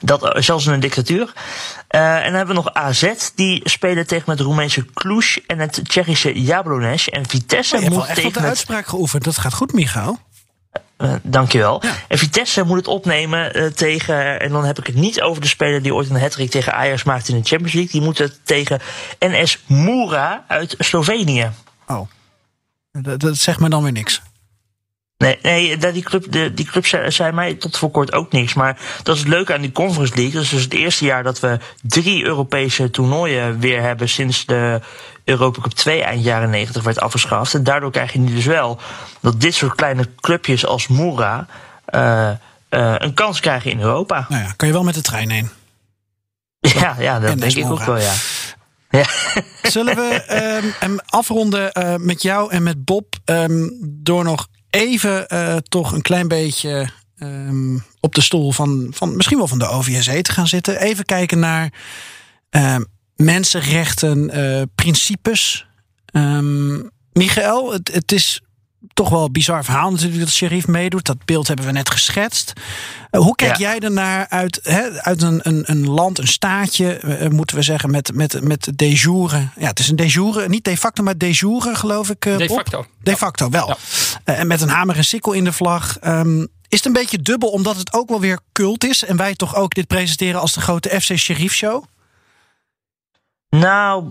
[0.00, 1.32] Dat, zelfs in een dictatuur.
[1.90, 5.80] Uh, en dan hebben we nog AZ, die spelen tegen het Roemeense Cluj en het
[5.84, 7.06] Tsjechische Jablonec.
[7.06, 8.22] En Vitesse oh, je moet tegen.
[8.24, 9.24] echt de uitspraak geoefend.
[9.24, 10.18] Dat gaat goed, Michael.
[10.98, 11.84] Uh, dankjewel.
[11.84, 11.94] Ja.
[12.08, 14.40] En Vitesse moet het opnemen uh, tegen.
[14.40, 17.04] En dan heb ik het niet over de speler die ooit een hattrick tegen Ajax
[17.04, 17.92] maakte in de Champions League.
[17.92, 18.80] Die moet het tegen
[19.18, 21.50] NS Mura uit Slovenië.
[21.86, 22.08] Oh.
[22.92, 24.22] Dat, dat zegt me dan weer niks.
[25.18, 28.54] Nee, nee die, club, de, die club zei, zei, mij tot voor kort ook niks.
[28.54, 30.32] Maar dat is het leuke aan die Conference League.
[30.32, 34.80] Dat is dus het eerste jaar dat we drie Europese toernooien weer hebben sinds de
[35.24, 37.54] Europa Cup 2 eind jaren 90 werd afgeschaft.
[37.54, 38.80] En daardoor krijg je nu dus wel
[39.20, 41.46] dat dit soort kleine clubjes als Moera
[41.94, 42.30] uh,
[42.70, 44.26] uh, een kans krijgen in Europa.
[44.28, 45.50] Nou ja, kan je wel met de trein heen.
[46.80, 48.12] Ja, ja dat denk ik ook wel, ja.
[48.90, 49.04] Ja.
[49.70, 54.46] Zullen we um, afronden uh, met jou en met Bob um, door nog
[54.76, 59.58] even uh, toch een klein beetje um, op de stoel van, van misschien wel van
[59.58, 60.80] de OVSE te gaan zitten.
[60.80, 61.72] Even kijken naar
[62.50, 62.76] uh,
[63.16, 65.66] mensenrechten, uh, principes.
[66.12, 68.40] Um, Michael, het, het is
[68.96, 71.06] toch wel een bizar verhaal natuurlijk dat Sheriff meedoet.
[71.06, 72.52] Dat beeld hebben we net geschetst.
[73.10, 73.68] Uh, hoe kijk ja.
[73.68, 77.90] jij ernaar uit, hè, uit een, een, een, land, een staatje, uh, moeten we zeggen,
[77.90, 79.48] met, met, met de jure.
[79.56, 82.24] Ja, het is een de jure, niet de facto, maar de jure, geloof ik.
[82.24, 82.78] Uh, de facto.
[82.78, 82.86] Op.
[83.02, 83.68] De facto, wel.
[83.68, 83.76] Ja.
[84.34, 85.96] en met een hamer en sikkel in de vlag.
[86.04, 89.04] Um, is het een beetje dubbel, omdat het ook wel weer cult is.
[89.04, 91.84] En wij toch ook dit presenteren als de grote FC Sheriff Show?
[93.50, 94.04] Nou,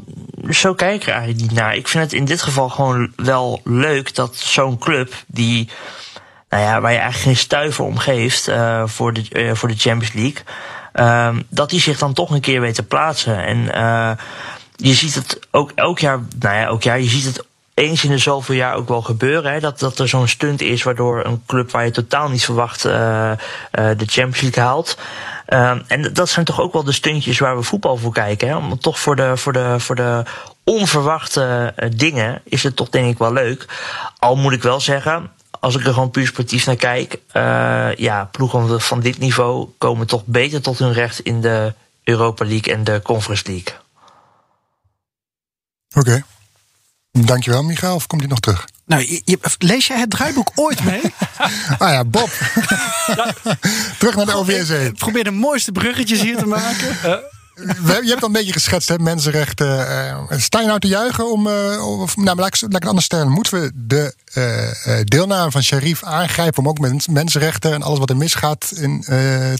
[0.50, 1.76] zo kijk er eigenlijk niet naar.
[1.76, 5.70] Ik vind het in dit geval gewoon wel leuk dat zo'n club die.
[6.50, 9.78] Nou ja, waar je eigenlijk geen stuiver om geeft uh, voor, de, uh, voor de
[9.78, 10.44] Champions League.
[10.94, 13.46] Uh, dat die zich dan toch een keer weet te plaatsen.
[13.46, 14.12] En uh,
[14.76, 16.20] je ziet het ook elk jaar.
[16.40, 17.00] Nou ja, elk jaar.
[17.00, 19.52] Je ziet het eens in de zoveel jaar ook wel gebeuren.
[19.52, 22.86] Hè, dat, dat er zo'n stunt is waardoor een club waar je totaal niet verwacht
[22.86, 23.36] uh, uh,
[23.72, 24.98] de Champions League haalt.
[25.50, 28.48] Uh, en dat zijn toch ook wel de stuntjes waar we voetbal voor kijken.
[28.48, 28.56] Hè?
[28.56, 30.24] Om toch voor de, voor de, voor de
[30.64, 33.66] onverwachte dingen is het toch denk ik wel leuk.
[34.20, 37.20] Al moet ik wel zeggen, als ik er gewoon puur sportief naar kijk,
[37.98, 41.74] ja, ploegen van dit niveau komen toch beter tot hun recht in de
[42.04, 43.74] Europa League en de Conference League.
[45.96, 46.24] Oké.
[47.24, 47.96] Dankjewel, Michael.
[47.96, 48.66] Of komt hij nog terug?
[48.86, 51.02] Nou, je, je- lees jij het draaiboek ooit mee?
[51.78, 52.30] Ah ja, Bob.
[54.00, 54.86] terug naar de OVSE.
[54.86, 57.24] Ik probeer de mooiste bruggetjes hier te maken.
[57.56, 59.88] Je hebt al een beetje geschetst, hè, mensenrechten.
[59.88, 61.48] eh, sta je nou te juichen om.
[61.48, 63.32] eh, of, nou, laat ik, laat ik het anders stellen.
[63.32, 68.10] Moeten we de eh, deelname van Sharif aangrijpen om ook met mensenrechten en alles wat
[68.10, 69.06] er misgaat in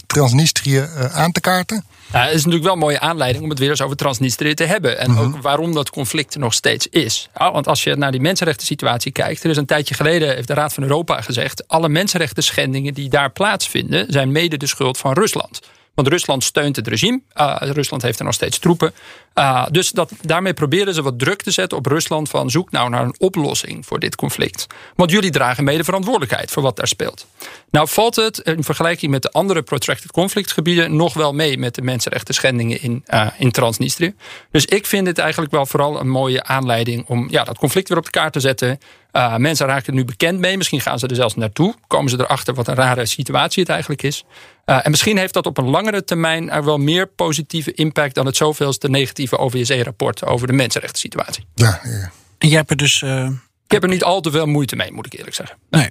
[0.06, 1.84] Transnistrië aan te kaarten?
[2.12, 4.64] Ja, het is natuurlijk wel een mooie aanleiding om het weer eens over Transnistrië te
[4.64, 4.98] hebben.
[4.98, 7.28] En ook waarom dat conflict er nog steeds is.
[7.38, 9.44] Ja, want als je naar die mensenrechten situatie kijkt.
[9.44, 11.68] Er is een tijdje geleden, heeft de Raad van Europa gezegd.
[11.68, 14.06] Alle mensenrechten schendingen die daar plaatsvinden.
[14.08, 15.60] zijn mede de schuld van Rusland.
[15.96, 17.20] Want Rusland steunt het regime.
[17.34, 18.92] Uh, Rusland heeft er nog steeds troepen.
[19.38, 22.28] Uh, dus dat, daarmee proberen ze wat druk te zetten op Rusland.
[22.28, 24.66] Van zoek nou naar een oplossing voor dit conflict.
[24.94, 27.26] Want jullie dragen mede verantwoordelijkheid voor wat daar speelt.
[27.70, 30.96] Nou valt het in vergelijking met de andere protracted conflictgebieden.
[30.96, 34.14] nog wel mee met de mensenrechten schendingen in, uh, in Transnistrië.
[34.50, 37.98] Dus ik vind het eigenlijk wel vooral een mooie aanleiding om ja, dat conflict weer
[37.98, 38.78] op de kaart te zetten.
[39.12, 40.56] Uh, mensen raken er nu bekend mee.
[40.56, 41.74] Misschien gaan ze er zelfs naartoe.
[41.86, 44.24] Komen ze erachter wat een rare situatie het eigenlijk is.
[44.66, 48.26] Uh, en misschien heeft dat op een langere termijn er wel meer positieve impact dan
[48.26, 51.46] het zoveelste negatieve OVSE-rapport over de mensenrechten situatie.
[51.54, 52.10] Ja, ja.
[52.38, 53.02] En jij hebt er dus.
[53.02, 53.30] Uh...
[53.64, 55.56] Ik heb er niet al te veel moeite mee, moet ik eerlijk zeggen.
[55.70, 55.90] Nee.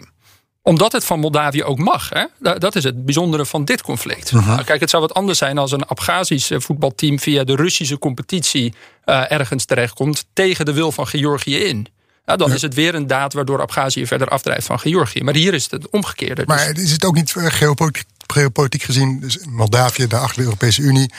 [0.61, 2.09] Omdat het van Moldavië ook mag.
[2.09, 2.25] Hè?
[2.57, 4.31] Dat is het bijzondere van dit conflict.
[4.31, 4.65] Uh -huh.
[4.65, 8.73] Kijk, het zou wat anders zijn als een Abhazisch voetbalteam via de Russische competitie
[9.05, 11.87] uh, ergens terechtkomt tegen de wil van Georgië in.
[12.25, 12.55] Ja, dan ja.
[12.55, 15.23] is het weer een daad waardoor Abhazie verder afdrijft van Georgië.
[15.23, 16.43] Maar hier is het het omgekeerde.
[16.45, 21.11] Maar is het ook niet geopolitiek, geopolitiek gezien, dus Moldavië, de achter de Europese Unie,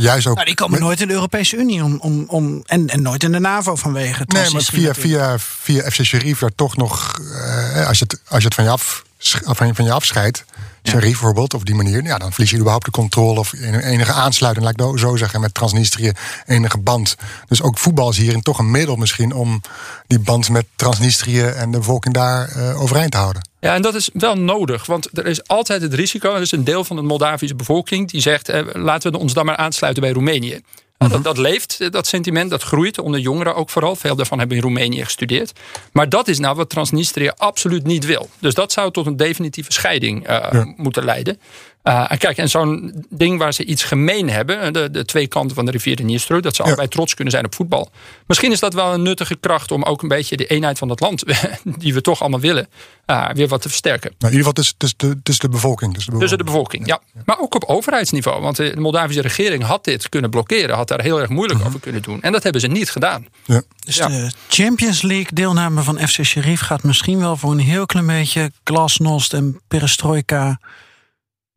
[0.00, 0.34] juist ook.
[0.34, 0.82] Nou, die komen met...
[0.82, 4.24] nooit in de Europese Unie om, om, om, en, en nooit in de NAVO vanwege.
[4.26, 8.38] Nee, maar via, via, via FC Sharif daar toch nog, uh, als, je het, als
[8.42, 9.04] je het van je, af,
[9.44, 10.44] van, van je afscheidt.
[10.82, 14.64] Sharif bijvoorbeeld, op die manier, ja, dan verlies je überhaupt de controle of enige aansluiting,
[14.64, 16.12] laat ik het zo zeggen, met Transnistrië,
[16.46, 17.16] enige band.
[17.48, 19.60] Dus ook voetbal is hierin toch een middel misschien om
[20.06, 23.48] die band met Transnistrië en de bevolking daar uh, overeind te houden.
[23.60, 26.64] Ja, en dat is wel nodig, want er is altijd het risico, er is een
[26.64, 30.12] deel van de Moldavische bevolking die zegt, eh, laten we ons dan maar aansluiten bij
[30.12, 30.60] Roemenië.
[31.00, 33.96] Nou, dat, dat, leeft, dat sentiment, dat groeit onder jongeren ook vooral.
[33.96, 35.52] Veel daarvan hebben in Roemenië gestudeerd.
[35.92, 38.28] Maar dat is nou wat Transnistrië absoluut niet wil.
[38.38, 40.72] Dus dat zou tot een definitieve scheiding uh, ja.
[40.76, 41.40] moeten leiden.
[41.84, 45.56] Uh, en kijk, en zo'n ding waar ze iets gemeen hebben, de, de twee kanten
[45.56, 46.68] van de rivier de Dniester, dat ze ja.
[46.68, 47.90] allebei trots kunnen zijn op voetbal.
[48.26, 51.00] Misschien is dat wel een nuttige kracht om ook een beetje de eenheid van dat
[51.00, 51.24] land,
[51.78, 52.68] die we toch allemaal willen,
[53.06, 54.14] uh, weer wat te versterken.
[54.18, 54.76] Nou, in ieder geval tussen,
[55.22, 55.94] tussen, de, bevolking.
[55.94, 57.00] Tussen de bevolking, tussen de bevolking ja.
[57.14, 57.22] ja.
[57.24, 61.20] Maar ook op overheidsniveau, want de Moldavische regering had dit kunnen blokkeren, had daar heel
[61.20, 61.68] erg moeilijk uh -huh.
[61.68, 62.22] over kunnen doen.
[62.22, 63.26] En dat hebben ze niet gedaan.
[63.44, 63.62] Ja.
[63.84, 68.06] Dus de Champions League deelname van FC Sheriff gaat misschien wel voor een heel klein
[68.06, 70.60] beetje glasnost en perestroika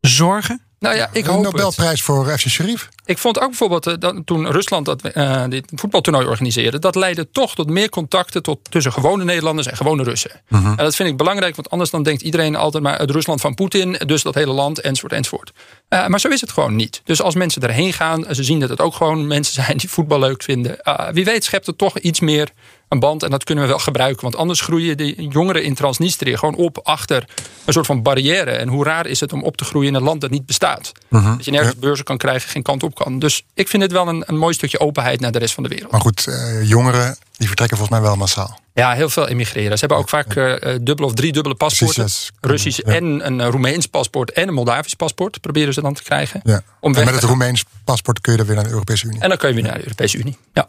[0.06, 0.62] zorgen?
[0.78, 2.00] Nou ja, ik een hoop Nobelprijs het.
[2.00, 2.88] voor FC Sharif.
[3.04, 7.30] Ik vond ook bijvoorbeeld uh, dat, toen Rusland dat, uh, dit voetbaltoernooi organiseerde, dat leidde
[7.30, 10.30] toch tot meer contacten tot, tussen gewone Nederlanders en gewone Russen.
[10.48, 10.68] Uh -huh.
[10.68, 13.54] En dat vind ik belangrijk, want anders dan denkt iedereen altijd maar het Rusland van
[13.54, 15.52] Poetin, dus dat hele land, enzovoort, enzovoort.
[15.88, 17.00] Uh, maar zo is het gewoon niet.
[17.04, 20.18] Dus als mensen erheen gaan, ze zien dat het ook gewoon mensen zijn die voetbal
[20.18, 20.78] leuk vinden.
[20.82, 22.50] Uh, wie weet schept het toch iets meer
[22.94, 24.22] een band en dat kunnen we wel gebruiken.
[24.22, 27.24] Want anders groeien de jongeren in Transnistrië gewoon op achter
[27.64, 28.50] een soort van barrière.
[28.50, 30.92] En hoe raar is het om op te groeien in een land dat niet bestaat.
[31.10, 31.36] Uh -huh.
[31.36, 33.18] Dat je nergens beurzen kan krijgen, geen kant op kan.
[33.18, 35.68] Dus ik vind het wel een, een mooi stukje openheid naar de rest van de
[35.68, 35.90] wereld.
[35.90, 38.60] Maar goed, uh, jongeren die vertrekken volgens mij wel massaal.
[38.74, 39.72] Ja, heel veel emigreren.
[39.72, 42.02] Ze hebben ook vaak uh, dubbele of drie dubbele paspoorten.
[42.02, 42.92] Precies, Russisch ja.
[42.92, 46.40] en een Roemeens paspoort en een Moldavisch paspoort proberen ze dan te krijgen.
[46.44, 46.62] Ja.
[46.80, 49.20] Om en met het Roemeens paspoort kun je dan weer naar de Europese Unie.
[49.20, 50.38] En dan kun je weer naar de Europese Unie.
[50.52, 50.68] Ja.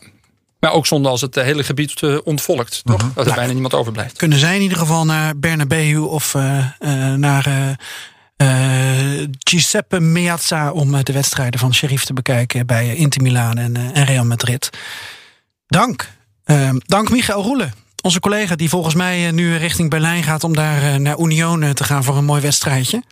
[0.65, 2.97] Maar ook zonder als het hele gebied uh, ontvolkt, toch?
[2.97, 3.05] Mhm.
[3.05, 3.15] Uh -huh.
[3.15, 4.17] Dat er bijna niemand overblijft.
[4.17, 6.65] Kunnen zij in ieder geval naar Bernabeu of uh,
[7.15, 7.77] naar
[9.39, 14.25] Giuseppe Meazza om de wedstrijden van Sheriff te bekijken bij Inter Milaan en, en Real
[14.25, 14.69] Madrid.
[15.67, 16.09] Dank.
[16.43, 17.73] Ehm, dank Michael Roelen.
[18.01, 22.03] Onze collega die volgens mij nu richting Berlijn gaat om daar naar Union te gaan
[22.03, 23.03] voor een mooi wedstrijdje.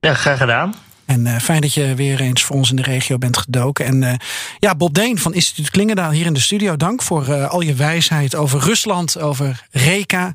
[0.00, 0.74] Ja, graag gedaan.
[1.04, 3.84] En uh, fijn dat je weer eens voor ons in de regio bent gedoken.
[3.84, 4.12] En uh,
[4.58, 6.76] ja, Bob Deen van Instituut Klingendaal hier in de studio.
[6.76, 10.34] Dank voor uh, al je wijsheid over Rusland, over Reka,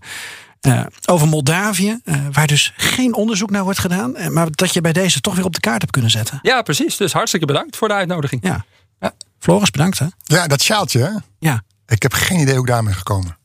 [1.05, 1.99] over Moldavië.
[2.31, 4.33] waar dus geen onderzoek naar wordt gedaan.
[4.33, 6.39] maar dat je bij deze toch weer op de kaart hebt kunnen zetten.
[6.41, 6.97] Ja, precies.
[6.97, 8.43] Dus hartstikke bedankt voor de uitnodiging.
[8.43, 8.65] Ja.
[8.99, 9.13] ja.
[9.39, 10.05] Floris, bedankt hè.
[10.23, 11.09] Ja, dat sjaaltje hè.
[11.39, 11.61] Ja.
[11.87, 13.37] Ik heb geen idee hoe ik daarmee gekomen.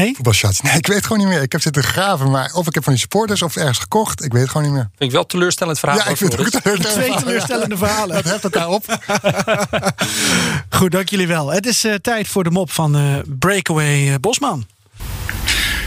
[0.00, 0.14] Nee?
[0.14, 0.60] Voetbalshots.
[0.60, 1.42] Nee, ik weet het gewoon niet meer.
[1.42, 4.24] Ik heb zitten graven, maar of ik heb van die supporters of ergens gekocht.
[4.24, 4.88] Ik weet het gewoon niet meer.
[4.96, 5.98] Vind ik wel teleurstellend verhaal.
[5.98, 7.06] Ja, ik vind het ook teleurstellend.
[7.06, 8.16] Twee teleurstellende verhalen.
[8.16, 8.84] Het heft elkaar op.
[10.78, 11.48] Goed, dank jullie wel.
[11.48, 14.66] Het is uh, tijd voor de mop van uh, Breakaway uh, Bosman.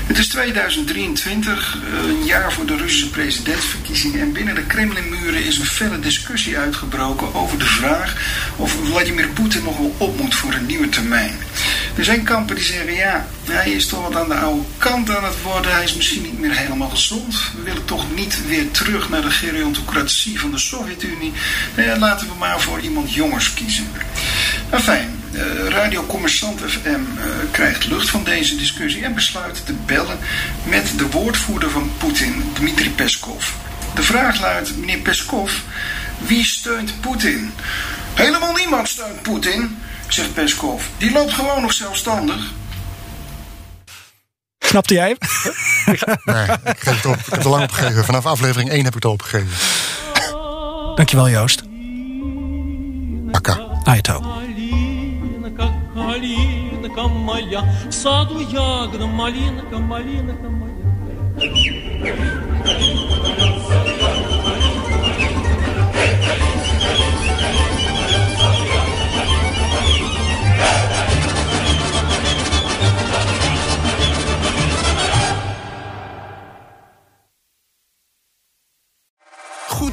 [0.05, 1.77] Het is 2023,
[2.07, 4.21] een jaar voor de Russische presidentsverkiezingen.
[4.21, 8.15] En binnen de Kremlinmuren is een felle discussie uitgebroken over de vraag
[8.55, 11.35] of Vladimir Poetin nog wel op moet voor een nieuwe termijn.
[11.95, 15.23] Er zijn kampen die zeggen, ja, hij is toch wat aan de oude kant aan
[15.23, 15.71] het worden.
[15.73, 17.35] Hij is misschien niet meer helemaal gezond.
[17.55, 21.33] We willen toch niet weer terug naar de gerontocratie van de Sovjet-Unie.
[21.75, 23.87] Eh, laten we maar voor iemand jongers kiezen.
[24.69, 30.17] Enfin, uh, Radio Commerçant FM uh, krijgt lucht van deze discussie en besluit te bellen
[30.63, 33.45] met de woordvoerder van Poetin, Dmitri Peskov.
[33.95, 35.51] De vraag luidt, meneer Peskov,
[36.17, 37.53] wie steunt Poetin?
[38.13, 39.77] Helemaal niemand steunt Poetin,
[40.08, 40.82] zegt Peskov.
[40.98, 42.50] Die loopt gewoon nog zelfstandig.
[44.58, 45.18] Snapte jij hem?
[46.24, 47.16] Nee, ik geef het op.
[47.16, 48.04] Ik heb het al lang opgegeven.
[48.04, 49.56] Vanaf aflevering 1 heb ik het al opgegeven.
[50.94, 51.62] Dankjewel, Joost.
[53.32, 53.58] Akka.
[53.84, 54.38] Aito.
[55.94, 60.70] малинка моя, в саду ягода, малинка, малинка моя.